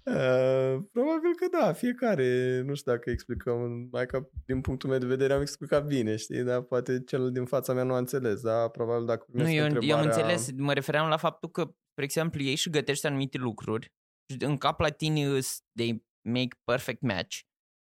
[0.05, 5.07] Uh, probabil că da, fiecare, nu știu dacă explicăm, mai că din punctul meu de
[5.07, 8.69] vedere am explicat bine, știi, dar poate cel din fața mea nu a înțeles, da,
[8.69, 9.89] probabil dacă Nu, eu, întrebarea...
[9.89, 13.93] eu am înțeles, mă refeream la faptul că, spre exemplu, ei și gătești anumite lucruri
[14.31, 15.39] și în cap la tine
[15.75, 17.39] they make perfect match,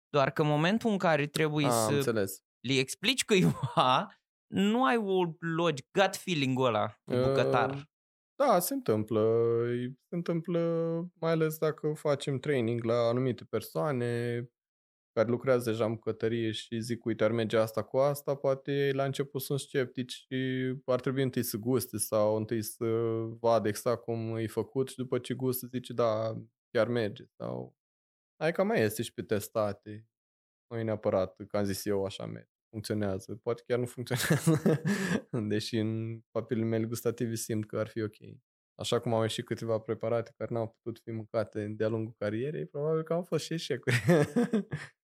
[0.10, 2.40] doar că în momentul în care trebuie a, să înțeles.
[2.68, 4.22] le explici cuiva,
[4.54, 7.70] nu ai o logic, gut feeling-ul ăla de bucătar.
[7.70, 7.82] Uh,
[8.36, 9.22] da, se întâmplă.
[10.08, 10.60] Se întâmplă
[11.20, 14.42] mai ales dacă facem training la anumite persoane
[15.20, 19.04] care lucrează deja în bucătărie și zic, uite, ar merge asta cu asta, poate la
[19.04, 22.86] început sunt sceptici și ar trebui întâi să guste sau întâi să
[23.40, 27.24] vadă exact cum e făcut și după ce gustă zice, da, chiar merge.
[27.38, 27.76] Sau...
[28.42, 30.08] Adică mai este și pe testate.
[30.68, 33.36] Nu e neapărat, că am zis eu, așa merge funcționează.
[33.36, 34.82] Poate chiar nu funcționează,
[35.52, 38.18] deși în papilele mele gustative simt că ar fi ok.
[38.76, 43.04] Așa cum au ieșit câteva preparate care n-au putut fi mâncate de-a lungul carierei, probabil
[43.04, 43.96] că au fost și eșecuri.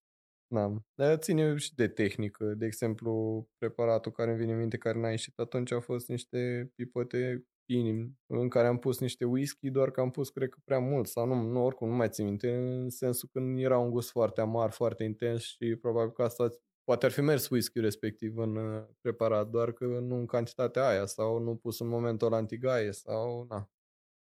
[0.61, 0.81] da.
[0.95, 2.45] Dar ține și de tehnică.
[2.45, 6.71] De exemplu, preparatul care îmi vine în minte care n-a ieșit atunci au fost niște
[6.75, 10.79] pipote inim în care am pus niște whisky, doar că am pus, cred că, prea
[10.79, 14.09] mult sau nu, nu oricum, nu mai țin minte, în sensul că era un gust
[14.09, 16.49] foarte amar, foarte intens și probabil că asta
[16.85, 21.05] Poate ar fi mers whisky respectiv în uh, preparat, doar că nu în cantitatea aia
[21.05, 23.69] sau nu pus în momentul antigaie sau na.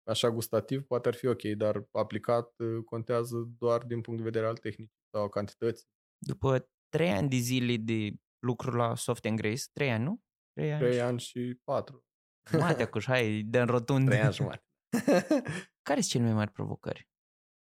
[0.05, 4.47] Așa gustativ poate ar fi ok, dar aplicat uh, contează doar din punct de vedere
[4.47, 5.87] al tehnicii sau cantității.
[6.27, 8.15] După trei ani de zile de
[8.47, 10.21] lucru la Soft and Grace, trei ani, nu?
[10.53, 12.05] Trei ani, trei ani și patru.
[12.51, 14.07] Jumate cu hai, de în rotund.
[14.07, 14.65] Trei ani jumate.
[15.89, 17.09] Care sunt cele mai mari provocări?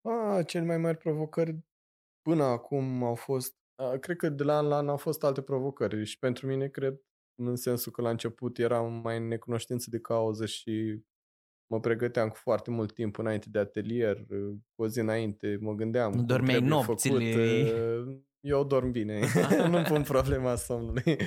[0.02, 1.60] Ah, cele mai mari provocări
[2.22, 3.56] până acum au fost
[4.00, 7.02] Cred că de la an la an au fost alte provocări și pentru mine cred
[7.42, 11.04] în sensul că la început eram mai în necunoștință de cauză și
[11.68, 14.26] mă pregăteam cu foarte mult timp înainte de atelier,
[14.76, 16.14] cu o zi înainte mă gândeam.
[16.14, 17.32] Nu dormeai nopțile?
[17.32, 18.24] Făcut.
[18.46, 19.20] Eu dorm bine,
[19.72, 21.18] nu pun problema somnului.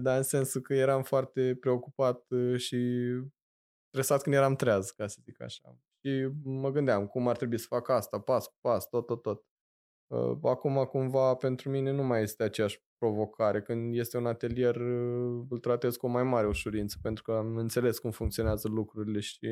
[0.00, 2.26] Dar în sensul că eram foarte preocupat
[2.56, 3.04] și
[3.88, 5.78] stresat când eram treaz, ca să zic așa.
[6.00, 9.44] Și mă gândeam cum ar trebui să fac asta, pas cu pas, tot, tot, tot.
[10.06, 13.62] Uh, acum, cumva, pentru mine nu mai este aceeași provocare.
[13.62, 17.56] Când este un atelier, uh, îl tratez cu o mai mare ușurință, pentru că am
[17.56, 19.48] înțeles cum funcționează lucrurile și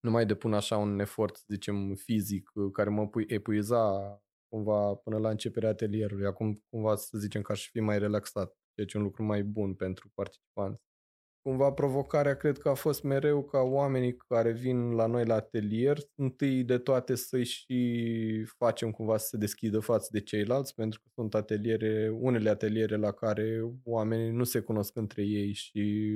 [0.00, 4.18] nu mai depun așa un efort, să zicem, fizic, uh, care mă epuiza
[4.48, 6.26] cumva până la începerea atelierului.
[6.26, 9.42] Acum, cumva, să zicem că aș fi mai relaxat, ceea ce e un lucru mai
[9.42, 10.88] bun pentru participanți
[11.48, 15.98] cumva provocarea cred că a fost mereu ca oamenii care vin la noi la atelier,
[16.14, 21.08] întâi de toate să-i și facem cumva să se deschidă față de ceilalți, pentru că
[21.14, 26.12] sunt ateliere, unele ateliere la care oamenii nu se cunosc între ei și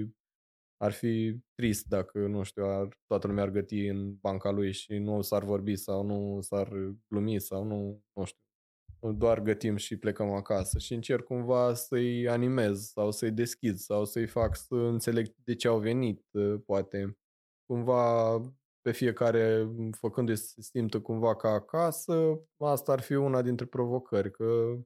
[0.82, 4.92] ar fi trist dacă, nu știu, ar, toată lumea ar găti în banca lui și
[4.92, 6.68] nu s-ar vorbi sau nu s-ar
[7.08, 12.90] glumi sau nu, nu știu, doar gătim și plecăm acasă și încerc cumva să-i animez
[12.90, 17.18] sau să-i deschid sau să-i fac să înțeleg de ce au venit, ă, poate.
[17.66, 18.36] Cumva
[18.80, 19.68] pe fiecare
[19.98, 24.78] făcându-i să se simtă cumva ca acasă, asta ar fi una dintre provocări, că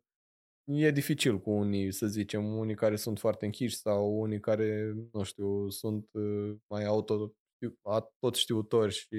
[0.67, 5.23] e dificil cu unii, să zicem, unii care sunt foarte închiși sau unii care, nu
[5.23, 6.21] știu, sunt ă,
[6.67, 7.33] mai auto,
[8.19, 9.17] tot știutori și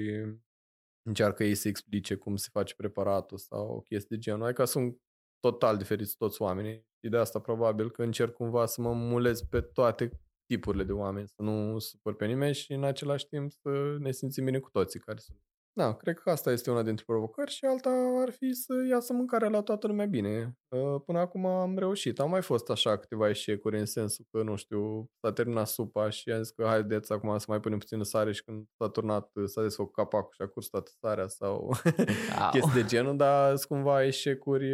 [1.02, 4.44] încearcă ei să explice cum se face preparatul sau o chestie de genul.
[4.44, 4.98] Adică sunt
[5.40, 9.60] total diferiți toți oamenii și de asta probabil că încerc cumva să mă mulez pe
[9.60, 10.10] toate
[10.46, 14.44] tipurile de oameni, să nu supăr pe nimeni și în același timp să ne simțim
[14.44, 15.47] bine cu toții care sunt.
[15.78, 17.90] Da, cred că asta este una dintre provocări și alta
[18.22, 20.56] ar fi să iasă mâncarea la toată lumea bine.
[20.68, 22.20] Uh, până acum am reușit.
[22.20, 26.30] Au mai fost așa câteva eșecuri în sensul că, nu știu, s-a terminat supa și
[26.30, 29.62] am zis că haideți acum să mai punem puțină sare și când s-a turnat, s-a
[29.62, 31.70] desfăcut capacul și a curs toată sarea sau
[32.52, 34.66] chestii de genul, dar sunt cumva eșecuri,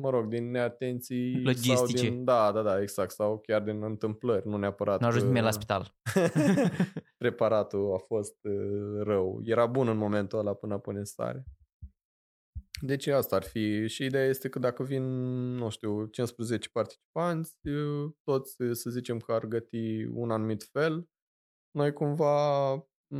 [0.00, 1.76] mă rog, din neatenții Logistice.
[1.76, 5.00] sau din, da, da, da, exact, sau chiar din întâmplări, nu neapărat.
[5.00, 5.94] Nu ajuns uh, la spital.
[7.18, 9.40] preparatul a fost uh, rău.
[9.44, 11.44] Era bun în momentul ăla până pune stare.
[12.80, 13.86] Deci asta ar fi.
[13.88, 15.02] Și ideea este că dacă vin,
[15.54, 17.56] nu știu, 15 participanți,
[18.22, 21.08] toți să zicem că ar găti un anumit fel,
[21.70, 22.70] noi cumva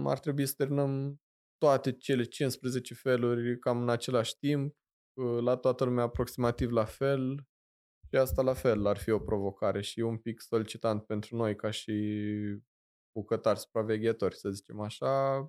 [0.05, 1.21] ar trebui să terminăm
[1.57, 4.77] toate cele 15 feluri cam în același timp,
[5.41, 7.47] la toată lumea aproximativ la fel
[8.09, 11.71] și asta la fel ar fi o provocare și un pic solicitant pentru noi ca
[11.71, 11.93] și
[13.19, 15.41] bucătari supraveghetori, să zicem așa,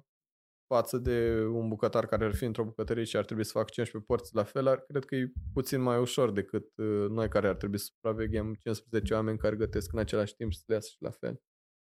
[0.67, 4.12] față de un bucătar care ar fi într-o bucătărie și ar trebui să facă 15
[4.12, 7.56] porți la fel, ar, cred că e puțin mai ușor decât uh, noi care ar
[7.56, 11.01] trebui să supraveghem 15 oameni care gătesc în același timp și să le iasă și
[11.01, 11.41] la fel.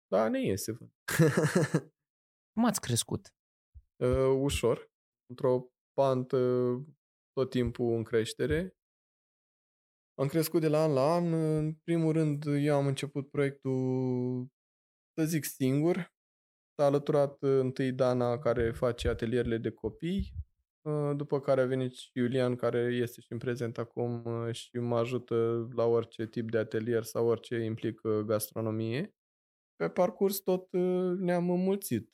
[0.07, 0.77] Da, ne iese.
[2.53, 3.33] Cum ați crescut?
[4.03, 4.91] Uh, ușor,
[5.29, 6.37] într-o pantă
[7.31, 8.75] tot timpul în creștere.
[10.19, 11.33] Am crescut de la an la an.
[11.33, 14.47] În primul rând, eu am început proiectul,
[15.17, 16.13] să zic, singur.
[16.81, 20.33] S-a alăturat uh, întâi Dana, care face atelierele de copii,
[20.81, 24.77] uh, după care a venit și Iulian, care este și în prezent acum uh, și
[24.77, 29.15] mă ajută la orice tip de atelier sau orice implică gastronomie.
[29.75, 30.67] Pe parcurs tot
[31.17, 32.11] ne-am înmulțit.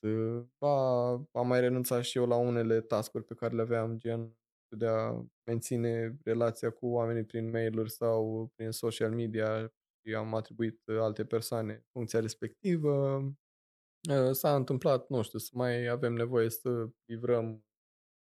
[0.57, 4.37] Ba, am mai renunțat și eu la unele tascuri pe care le aveam, gen
[4.77, 10.81] de a menține relația cu oamenii prin mail-uri sau prin social media și am atribuit
[10.87, 13.21] alte persoane funcția respectivă.
[14.09, 17.65] Ă, s-a întâmplat, nu știu, să mai avem nevoie să livrăm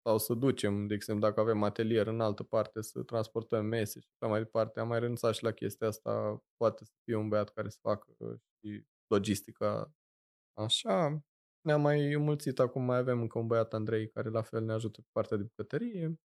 [0.08, 4.08] sau să ducem, de exemplu, dacă avem atelier în altă parte, să transportăm mese și
[4.20, 4.80] așa mai departe.
[4.80, 6.44] Am mai renunțat și la chestia asta.
[6.58, 8.06] Poate să fie un băiat care să facă
[8.60, 9.94] și logistica
[10.58, 11.24] așa.
[11.62, 15.02] Ne-am mai înmulțit, acum mai avem încă un băiat, Andrei, care la fel ne ajută
[15.02, 16.20] pe partea de bucătărie.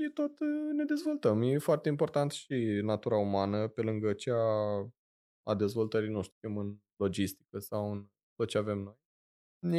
[0.00, 1.42] Și tot ă, ne dezvoltăm.
[1.42, 4.36] E foarte important și natura umană, pe lângă cea
[5.42, 8.08] a dezvoltării, nu știu, în logistică sau în
[8.38, 8.96] tot ce avem noi.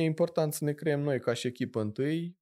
[0.01, 2.37] E important să ne creăm noi ca și echipă întâi,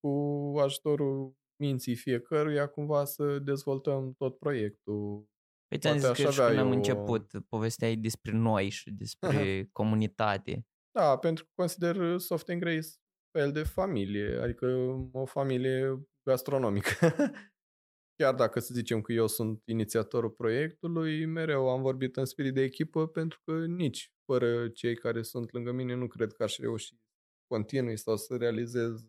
[0.00, 0.10] cu
[0.58, 5.28] ajutorul minții fiecăruia, cumva să dezvoltăm tot proiectul.
[5.68, 10.66] Păi ți-am zis că și când am început, povestea despre noi și despre comunitate.
[10.90, 12.88] Da, pentru că consider Soft and Grace
[13.38, 14.66] fel de familie, adică
[15.12, 16.88] o familie gastronomică.
[18.22, 22.62] Chiar dacă să zicem că eu sunt inițiatorul proiectului, mereu am vorbit în spirit de
[22.62, 26.94] echipă pentru că nici fără cei care sunt lângă mine nu cred că aș reuși
[27.46, 29.08] continui sau să realizez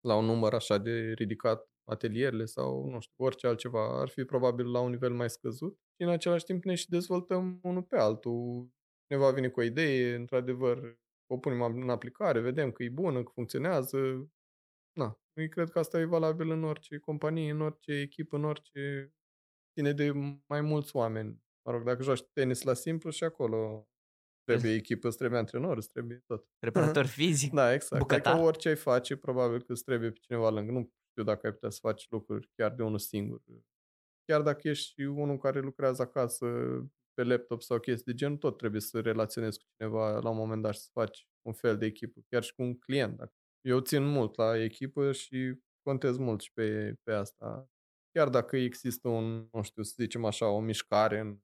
[0.00, 4.00] la un număr așa de ridicat atelierele sau, nu știu, orice altceva.
[4.00, 7.58] Ar fi probabil la un nivel mai scăzut și în același timp ne și dezvoltăm
[7.62, 8.70] unul pe altul.
[9.06, 13.22] Ne va veni cu o idee, într-adevăr, o punem în aplicare, vedem că e bună,
[13.22, 14.30] că funcționează.
[14.92, 19.10] Na, eu cred că asta e valabil în orice companie, în orice echipă, în orice...
[19.74, 20.12] Ține de
[20.46, 21.42] mai mulți oameni.
[21.64, 23.88] Mă rog, dacă joci tenis la simplu și acolo
[24.46, 26.46] trebuie echipă, îți trebuie antrenor, îți trebuie tot.
[26.58, 28.02] Preparator fizic, Da, exact.
[28.02, 28.32] bucătar.
[28.32, 30.72] Adică orice ai face, probabil că îți trebuie pe cineva lângă.
[30.72, 33.42] Nu știu dacă ai putea să faci lucruri chiar de unul singur.
[34.24, 36.46] Chiar dacă ești unul care lucrează acasă
[37.14, 40.62] pe laptop sau chestii de genul, tot trebuie să relaționezi cu cineva la un moment
[40.62, 43.32] dat și să faci un fel de echipă, chiar și cu un client.
[43.60, 47.68] Eu țin mult la echipă și contez mult și pe, pe asta.
[48.10, 51.38] Chiar dacă există un, nu știu, să zicem așa, o mișcare, în,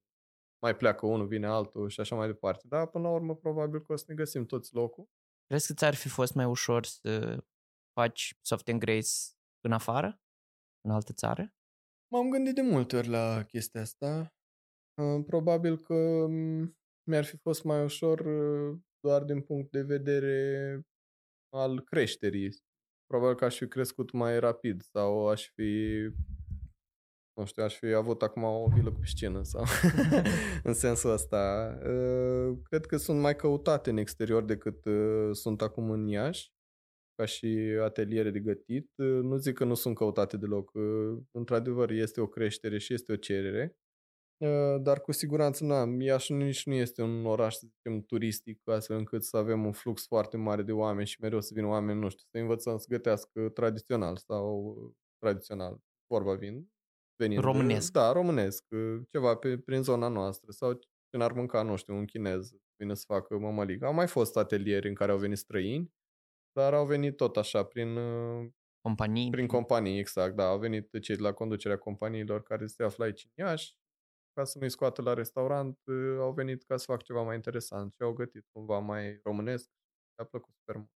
[0.63, 2.67] mai pleacă unul, vine altul și așa mai departe.
[2.69, 5.09] Dar până la urmă probabil că o să ne găsim toți locul.
[5.47, 7.45] Crezi că ți-ar fi fost mai ușor să
[7.93, 9.09] faci Soft and Grace
[9.61, 10.21] în afară?
[10.81, 11.55] În altă țară?
[12.13, 14.35] M-am gândit de multe ori la chestia asta.
[15.27, 16.27] Probabil că
[17.09, 18.23] mi-ar fi fost mai ușor
[19.01, 20.81] doar din punct de vedere
[21.49, 22.51] al creșterii.
[23.07, 26.01] Probabil că aș fi crescut mai rapid sau aș fi
[27.35, 29.65] nu știu, aș fi avut acum o vilă cu piscină sau
[30.69, 31.75] în sensul ăsta.
[32.63, 34.83] Cred că sunt mai căutate în exterior decât
[35.33, 36.53] sunt acum în Iași
[37.15, 38.91] ca și ateliere de gătit.
[38.97, 40.71] Nu zic că nu sunt căutate deloc.
[41.31, 43.77] Într-adevăr, este o creștere și este o cerere.
[44.81, 49.25] Dar cu siguranță, na, Iași nici nu este un oraș, să zicem, turistic, astfel încât
[49.25, 52.27] să avem un flux foarte mare de oameni și mereu să vină oameni, nu știu,
[52.31, 54.77] să învățăm să gătească tradițional sau
[55.19, 56.72] tradițional, vorba vin,
[57.23, 57.43] venind.
[57.43, 57.93] Românesc.
[57.93, 58.65] Da, românesc,
[59.11, 63.05] ceva pe, prin zona noastră sau ce ar mânca, nu știu, un chinez, vine să
[63.07, 63.87] facă mămăligă.
[63.87, 65.93] Au mai fost atelieri în care au venit străini,
[66.53, 67.99] dar au venit tot așa, prin
[68.81, 69.31] companii.
[69.31, 70.47] Prin companii, exact, da.
[70.49, 73.77] Au venit cei de la conducerea companiilor care se află aici în Iași,
[74.33, 75.79] ca să nu-i scoată la restaurant,
[76.19, 79.71] au venit ca să fac ceva mai interesant și au gătit cumva mai românesc.
[80.19, 80.91] Mi-a plăcut super mult.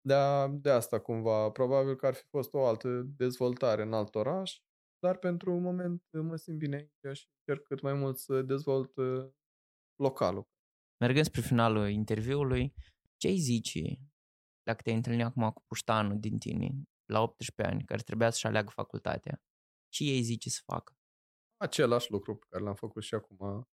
[0.00, 4.14] De, a, de asta cumva, probabil că ar fi fost o altă dezvoltare în alt
[4.14, 4.60] oraș,
[5.02, 8.92] dar pentru un moment mă simt bine aici și încerc cât mai mult să dezvolt
[9.94, 10.48] localul.
[11.00, 12.74] Mergând spre finalul interviului,
[13.16, 13.78] ce îi zici
[14.62, 16.82] dacă te-ai întâlnit acum cu puștanul din tine,
[17.12, 19.42] la 18 ani, care trebuia să-și aleagă facultatea?
[19.88, 20.96] Ce ei zice să facă?
[21.56, 23.68] Același lucru pe care l-am făcut și acum.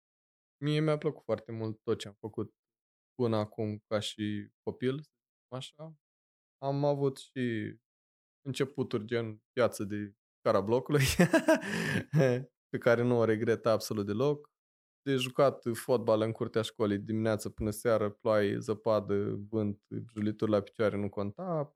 [0.63, 2.53] Mie mi-a plăcut foarte mult tot ce am făcut
[3.13, 5.03] până acum ca și copil,
[5.47, 5.95] așa.
[6.57, 7.77] Am avut și
[8.45, 11.03] începuturi gen piață de cara blocului,
[12.71, 14.49] pe care nu o regret absolut deloc.
[15.03, 19.79] de jucat fotbal în curtea școlii dimineața până seară, ploaie, zăpadă, vânt,
[20.13, 21.73] julituri la picioare nu conta.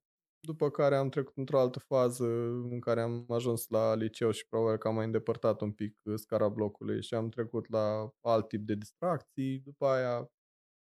[0.47, 2.25] După care am trecut într-o altă fază
[2.71, 6.49] în care am ajuns la liceu și probabil că am mai îndepărtat un pic scara
[6.49, 9.59] blocului și am trecut la alt tip de distracții.
[9.59, 10.29] După aia,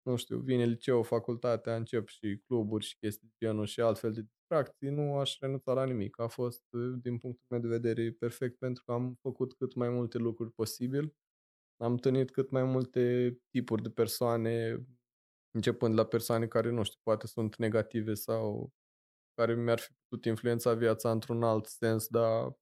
[0.07, 4.21] nu știu, vine liceu, facultatea, încep și cluburi și chestii de genul și altfel de
[4.23, 4.89] distracții.
[4.89, 6.21] Nu aș renunța la nimic.
[6.21, 6.63] A fost,
[7.03, 11.15] din punctul meu de vedere, perfect pentru că am făcut cât mai multe lucruri posibil.
[11.77, 14.87] Am întâlnit cât mai multe tipuri de persoane,
[15.51, 18.73] începând la persoane care, nu știu, poate sunt negative sau
[19.35, 22.57] care mi-ar fi putut influența viața într-un alt sens, dar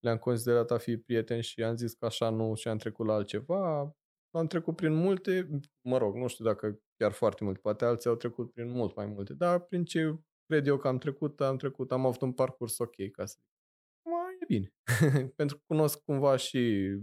[0.00, 3.14] le-am considerat a fi prieteni și am zis că așa nu și am trecut la
[3.14, 3.96] altceva.
[4.36, 5.48] Am trecut prin multe,
[5.80, 9.06] mă rog, nu știu dacă chiar foarte multe, poate alții au trecut prin mult mai
[9.06, 12.78] multe, dar prin ce cred eu că am trecut, am trecut, am avut un parcurs
[12.78, 13.50] ok, ca să zic.
[14.02, 14.72] Mai e bine.
[15.36, 16.94] Pentru că cunosc cumva și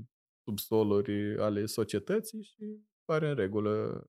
[0.43, 4.03] subsoluri ale societății și pare în regulă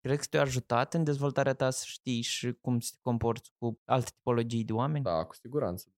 [0.00, 3.80] Crezi că te-a ajutat în dezvoltarea ta să știi și cum să te comporți cu
[3.84, 5.04] alte tipologii de oameni?
[5.04, 5.92] Da, cu siguranță.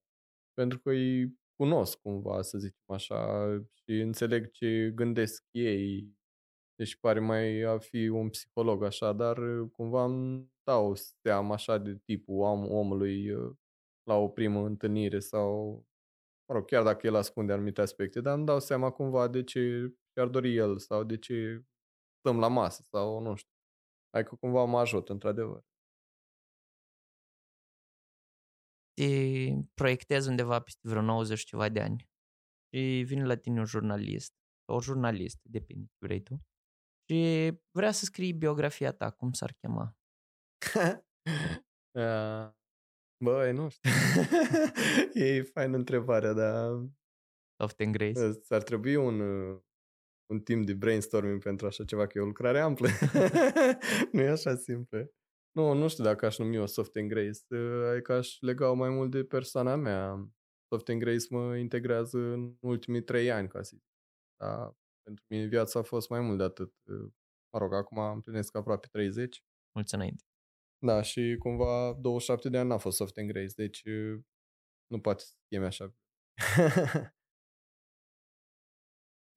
[0.55, 6.19] Pentru că îi cunosc cumva, să zicem așa, și înțeleg ce gândesc ei.
[6.81, 9.37] Deci pare mai a fi un psiholog așa, dar
[9.73, 13.57] cumva îmi dau seama așa de tipul om, omului uh,
[14.03, 15.73] la o primă întâlnire sau,
[16.49, 19.93] mă rog, chiar dacă el ascunde anumite aspecte, dar îmi dau seama cumva de ce
[20.13, 21.65] și-ar dori el sau de ce
[22.19, 23.55] stăm la masă sau nu știu.
[24.11, 25.65] Hai că cumva mă ajută, într-adevăr.
[28.93, 29.07] Te
[29.75, 32.09] proiectezi undeva peste vreo 90 ceva de ani
[32.73, 34.35] și vine la tine un jurnalist
[34.67, 36.41] sau o jurnalistă, depinde ce vrei tu,
[37.11, 39.97] și vrea să scrii biografia ta, cum s-ar chema?
[41.99, 42.51] uh,
[43.25, 43.91] băi, nu știu.
[45.25, 46.71] e fain întrebarea, dar...
[47.61, 48.33] Soft and Grace.
[48.33, 49.21] S-ar trebui un,
[50.33, 52.89] un timp de brainstorming pentru așa ceva, că e o lucrare amplă.
[54.13, 55.11] nu e așa simplă.
[55.57, 57.39] Nu, nu știu dacă aș numi o soft and grace,
[57.91, 60.31] adică aș lega mai mult de persoana mea.
[60.69, 63.85] Soft and grace mă integrează în ultimii trei ani, ca să zic.
[64.37, 64.80] Da,
[65.11, 66.73] pentru mine viața a fost mai mult de atât.
[67.53, 69.45] Mă rog, acum împlinesc aproape 30.
[69.75, 70.25] Mulți înainte.
[70.79, 73.83] Da, și cumva 27 de ani n-a fost soft and grace, deci
[74.87, 75.95] nu poate să cheme așa.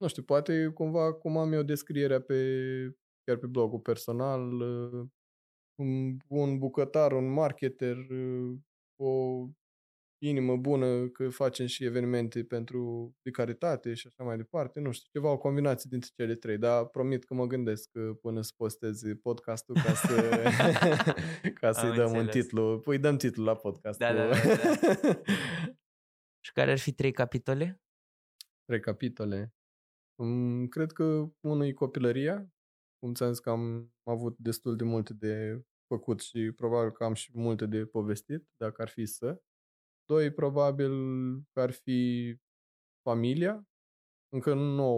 [0.02, 2.38] nu știu, poate cumva cum am eu descrierea pe,
[3.24, 5.08] chiar pe blogul personal, uh,
[5.80, 8.60] un, un bucătar, un marketer, uh,
[8.96, 9.44] o
[10.28, 15.20] inimă bună că facem și evenimente pentru de caritate și așa mai departe, nu știu,
[15.20, 19.76] ceva, o combinație dintre cele trei, dar promit că mă gândesc până să postez podcastul
[19.76, 20.14] ca să
[21.62, 22.22] ca să-i dăm înțeles.
[22.22, 24.00] un titlu, păi dăm titlul la podcast.
[24.00, 25.22] Da, da, da, da.
[26.46, 27.82] și care ar fi trei capitole?
[28.66, 29.54] Trei capitole.
[30.16, 31.04] Um, cred că
[31.40, 32.54] unul e copilăria,
[33.00, 37.14] cum ți-am zis că am avut destul de multe de făcut și probabil că am
[37.14, 39.42] și multe de povestit, dacă ar fi să.
[40.06, 40.92] Doi, probabil
[41.52, 42.36] că ar fi
[43.02, 43.68] familia.
[44.30, 44.92] Încă nu,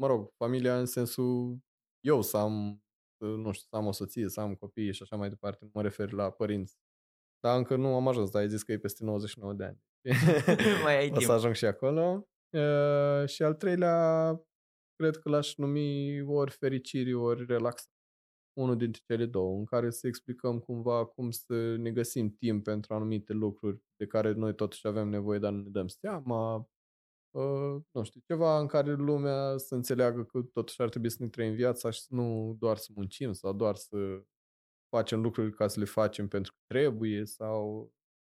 [0.00, 1.58] mă rog, familia în sensul
[2.04, 2.82] eu să am,
[3.18, 5.82] nu știu, să am o soție, să am copii și așa mai departe, nu mă
[5.82, 6.76] refer la părinți.
[7.40, 9.82] Dar încă nu am ajuns, dar ai zis că e peste 99 de ani.
[10.84, 12.28] mai ai o să ajung și acolo.
[12.50, 14.30] Uh, și al treilea,
[14.94, 17.88] cred că l-aș numi ori fericire, ori relax.
[18.58, 22.94] Unul dintre cele două, în care să explicăm cumva cum să ne găsim timp pentru
[22.94, 26.68] anumite lucruri de care noi totuși avem nevoie, dar nu ne dăm seama.
[27.30, 31.28] Uh, nu știu, ceva în care lumea să înțeleagă că totuși ar trebui să ne
[31.28, 34.22] trăim viața și să nu doar să muncim sau doar să
[34.88, 37.92] facem lucruri ca să le facem pentru că trebuie sau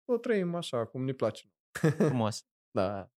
[0.04, 1.52] o trăim așa, cum ne place.
[1.96, 2.46] Frumos.
[2.78, 3.10] da.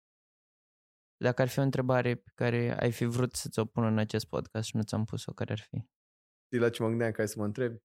[1.16, 4.26] Dacă ar fi o întrebare pe care ai fi vrut să ți-o pun în acest
[4.26, 5.84] podcast și nu ți-am pus-o, care ar fi?
[6.51, 7.78] Știi la ce mă gândeam ca să mă întrebi?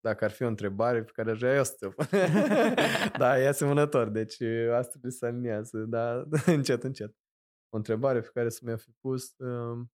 [0.00, 2.06] Dacă ar fi o întrebare pe care aș vrea eu să ți-o pun.
[3.22, 4.40] da, e asemănător, deci
[4.70, 7.16] asta trebuie să aliniază, dar încet, încet.
[7.72, 9.92] O întrebare pe care să mi-a fi pus, um,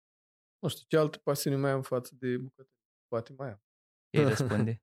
[0.59, 2.81] nu știu, ce altă pasiune mai am față de bucătărie?
[3.09, 3.63] Poate mai am.
[4.11, 4.83] Ei răspunde.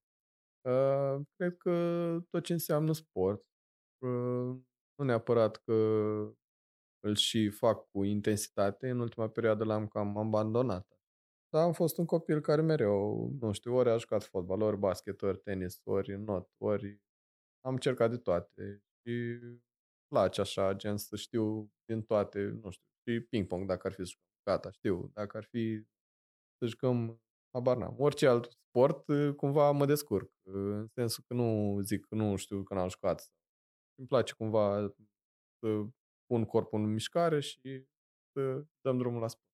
[0.69, 1.73] uh, cred că
[2.29, 3.43] tot ce înseamnă sport.
[4.05, 4.57] Uh,
[4.95, 5.73] nu neapărat că
[7.05, 10.92] îl și fac cu intensitate, în ultima perioadă l-am cam abandonat.
[11.53, 15.21] Dar am fost un copil care mereu, nu știu, ori a jucat fotbal, ori basket,
[15.21, 17.01] ori tenis, ori not, ori
[17.65, 19.39] am încercat de toate și
[20.07, 24.15] place așa, gen să știu din toate, nu știu, și ping-pong dacă ar fi să
[24.49, 25.85] gata, știu, dacă ar fi
[26.57, 27.21] să jucăm,
[27.53, 27.95] habar n-am.
[27.97, 32.73] Orice alt sport, cumva mă descurc, în sensul că nu zic că nu știu că
[32.73, 33.31] n-am jucat.
[33.95, 34.93] Îmi place cumva
[35.59, 35.85] să
[36.25, 37.87] pun corpul în mișcare și
[38.31, 39.47] să dăm drumul la sport.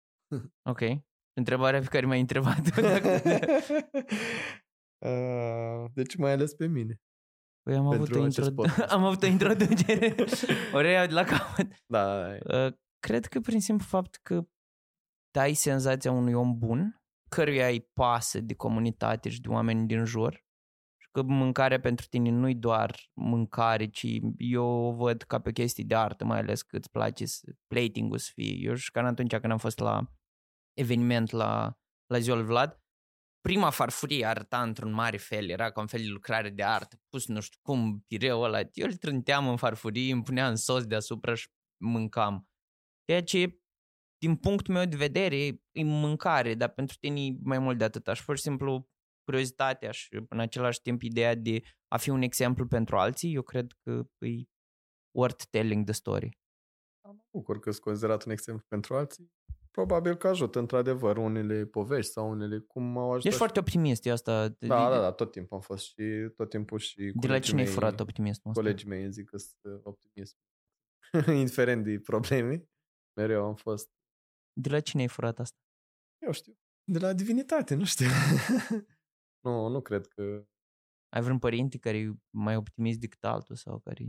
[0.70, 1.07] Ok.
[1.38, 2.76] Întrebarea pe care m-ai întrebat.
[4.98, 7.00] uh, deci mai ales pe mine.
[7.62, 8.62] Păi am avut, o introdu-
[8.94, 10.14] am avut o introducere.
[10.74, 11.72] o reiau de la capăt.
[11.86, 12.26] Da.
[12.44, 14.48] Uh, cred că prin simplu fapt că
[15.30, 20.32] dai senzația unui om bun, căruia îi pasă de comunitate și de oameni din jur,
[21.02, 25.84] și că mâncarea pentru tine nu-i doar mâncare, ci eu o văd ca pe chestii
[25.84, 27.24] de artă, mai ales că îți place
[27.66, 28.54] plating-ul să fie.
[28.58, 30.17] Eu și ca atunci când am fost la
[30.78, 32.82] eveniment la, la Ziua Vlad,
[33.40, 37.26] prima farfurie arăta într-un mare fel, era ca un fel de lucrare de artă, pus
[37.26, 41.48] nu știu cum, pireu ăla, eu îl trânteam în farfurie, îmi puneam sos deasupra și
[41.84, 42.48] mâncam.
[43.04, 43.60] Ceea ce,
[44.18, 45.36] din punctul meu de vedere,
[45.72, 48.08] e mâncare, dar pentru tine e mai mult de atât.
[48.14, 48.88] Și pur și simplu
[49.24, 53.72] curiozitatea și în același timp ideea de a fi un exemplu pentru alții, eu cred
[53.82, 54.44] că e
[55.16, 56.38] worth telling the story.
[57.00, 59.32] Am bucur că sunt considerat un exemplu pentru alții
[59.78, 63.24] probabil că ajută într-adevăr unele povești sau unele cum au ajutat.
[63.24, 64.48] Ești foarte optimist, eu asta.
[64.48, 67.66] Da, da, da, tot timpul am fost și tot timpul și De la cine ai
[67.66, 68.62] furat optimismul ăsta?
[68.62, 70.36] Colegii mei îmi zic că sunt optimist.
[71.40, 72.68] Indiferent de probleme,
[73.16, 73.90] mereu am fost.
[74.52, 75.58] De la cine ai furat asta?
[76.26, 76.58] Eu știu.
[76.84, 78.06] De la divinitate, nu știu.
[79.44, 80.46] nu, nu cred că...
[81.08, 84.04] Ai vreun părinte care e mai optimist decât altul sau care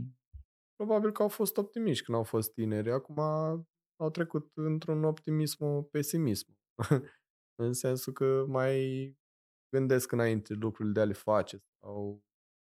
[0.76, 2.90] Probabil că au fost optimiști când au fost tineri.
[2.92, 3.16] Acum
[4.00, 6.58] au trecut într-un optimism pesimism.
[7.64, 9.16] în sensul că mai
[9.68, 12.24] gândesc înainte lucrurile de a le face sau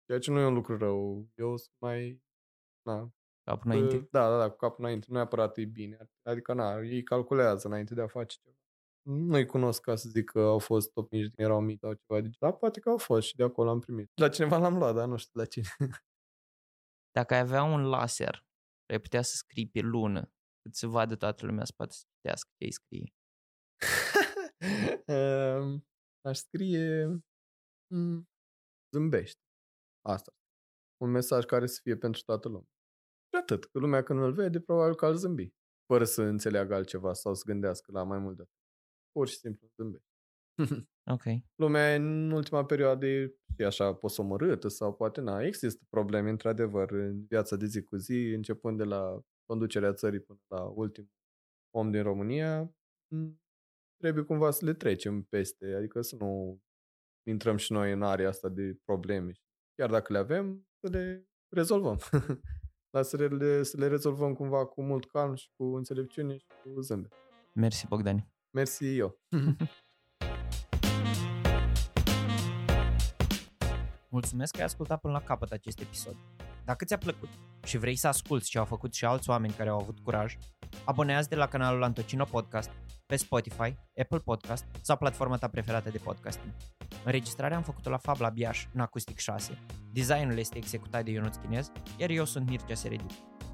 [0.05, 1.29] ceea ce nu e un lucru rău.
[1.35, 2.23] Eu sunt mai
[2.83, 3.13] na,
[3.51, 4.09] Capul înainte?
[4.11, 5.07] Da, da, da, cu capul înainte.
[5.09, 6.11] Nu neapărat e bine.
[6.23, 8.57] Adică, na, ei calculează înainte de a face ceva.
[9.03, 12.53] Nu-i cunosc ca să zic că au fost optimiști, erau mici sau ceva de Dar
[12.53, 14.11] poate că au fost și de acolo am primit.
[14.15, 15.67] La cineva l-am luat, dar nu știu la cine.
[17.17, 18.47] Dacă ai avea un laser,
[18.87, 20.36] ai putea să scrii pe lună cât
[20.71, 23.13] să vadă toată lumea, să poată să citească ce ai scrie?
[25.07, 25.87] um,
[26.29, 27.07] aș scrie
[27.95, 28.29] mm,
[28.95, 29.41] zâmbește.
[30.05, 30.33] Asta.
[30.97, 32.69] Un mesaj care să fie pentru toată lumea.
[33.29, 33.65] Și atât.
[33.65, 35.55] Că lumea când îl vede, probabil că al zâmbi.
[35.87, 38.55] Fără să înțeleagă altceva sau să gândească la mai mult de atât.
[39.13, 40.11] Pur și simplu zâmbește.
[41.15, 41.23] ok.
[41.55, 45.43] Lumea în ultima perioadă e așa posomorâtă sau poate n-a.
[45.43, 50.41] Există probleme, într-adevăr, în viața de zi cu zi, începând de la conducerea țării până
[50.47, 51.11] la ultimul
[51.71, 52.75] om din România,
[53.97, 56.61] trebuie cumva să le trecem peste, adică să nu
[57.29, 59.33] intrăm și noi în area asta de probleme.
[59.75, 61.99] Chiar dacă le avem, să le rezolvăm.
[62.91, 66.81] Dar să le, să le rezolvăm cumva cu mult calm și cu înțelepciune și cu
[66.81, 67.13] zâmbet.
[67.53, 68.33] Mersi, Bogdani.
[68.51, 69.19] Mersi eu.
[74.09, 76.17] Mulțumesc că ai ascultat până la capăt acest episod.
[76.67, 77.29] Dacă ți-a plăcut
[77.65, 80.37] și vrei să asculti ce au făcut și alți oameni care au avut curaj,
[80.85, 82.71] abonează-te la canalul Antocino Podcast
[83.07, 86.53] pe Spotify, Apple Podcast sau platforma ta preferată de podcasting.
[87.05, 89.59] Înregistrarea am făcut-o la Fab la Biaș, în Acustic 6.
[89.93, 93.07] Designul este executat de Ionuț Chinez, iar eu sunt Mircea Serediu.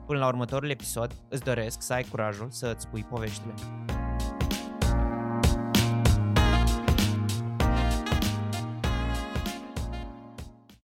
[0.07, 3.55] Până la următorul episod, îți doresc să ai curajul să îți spui poveștile.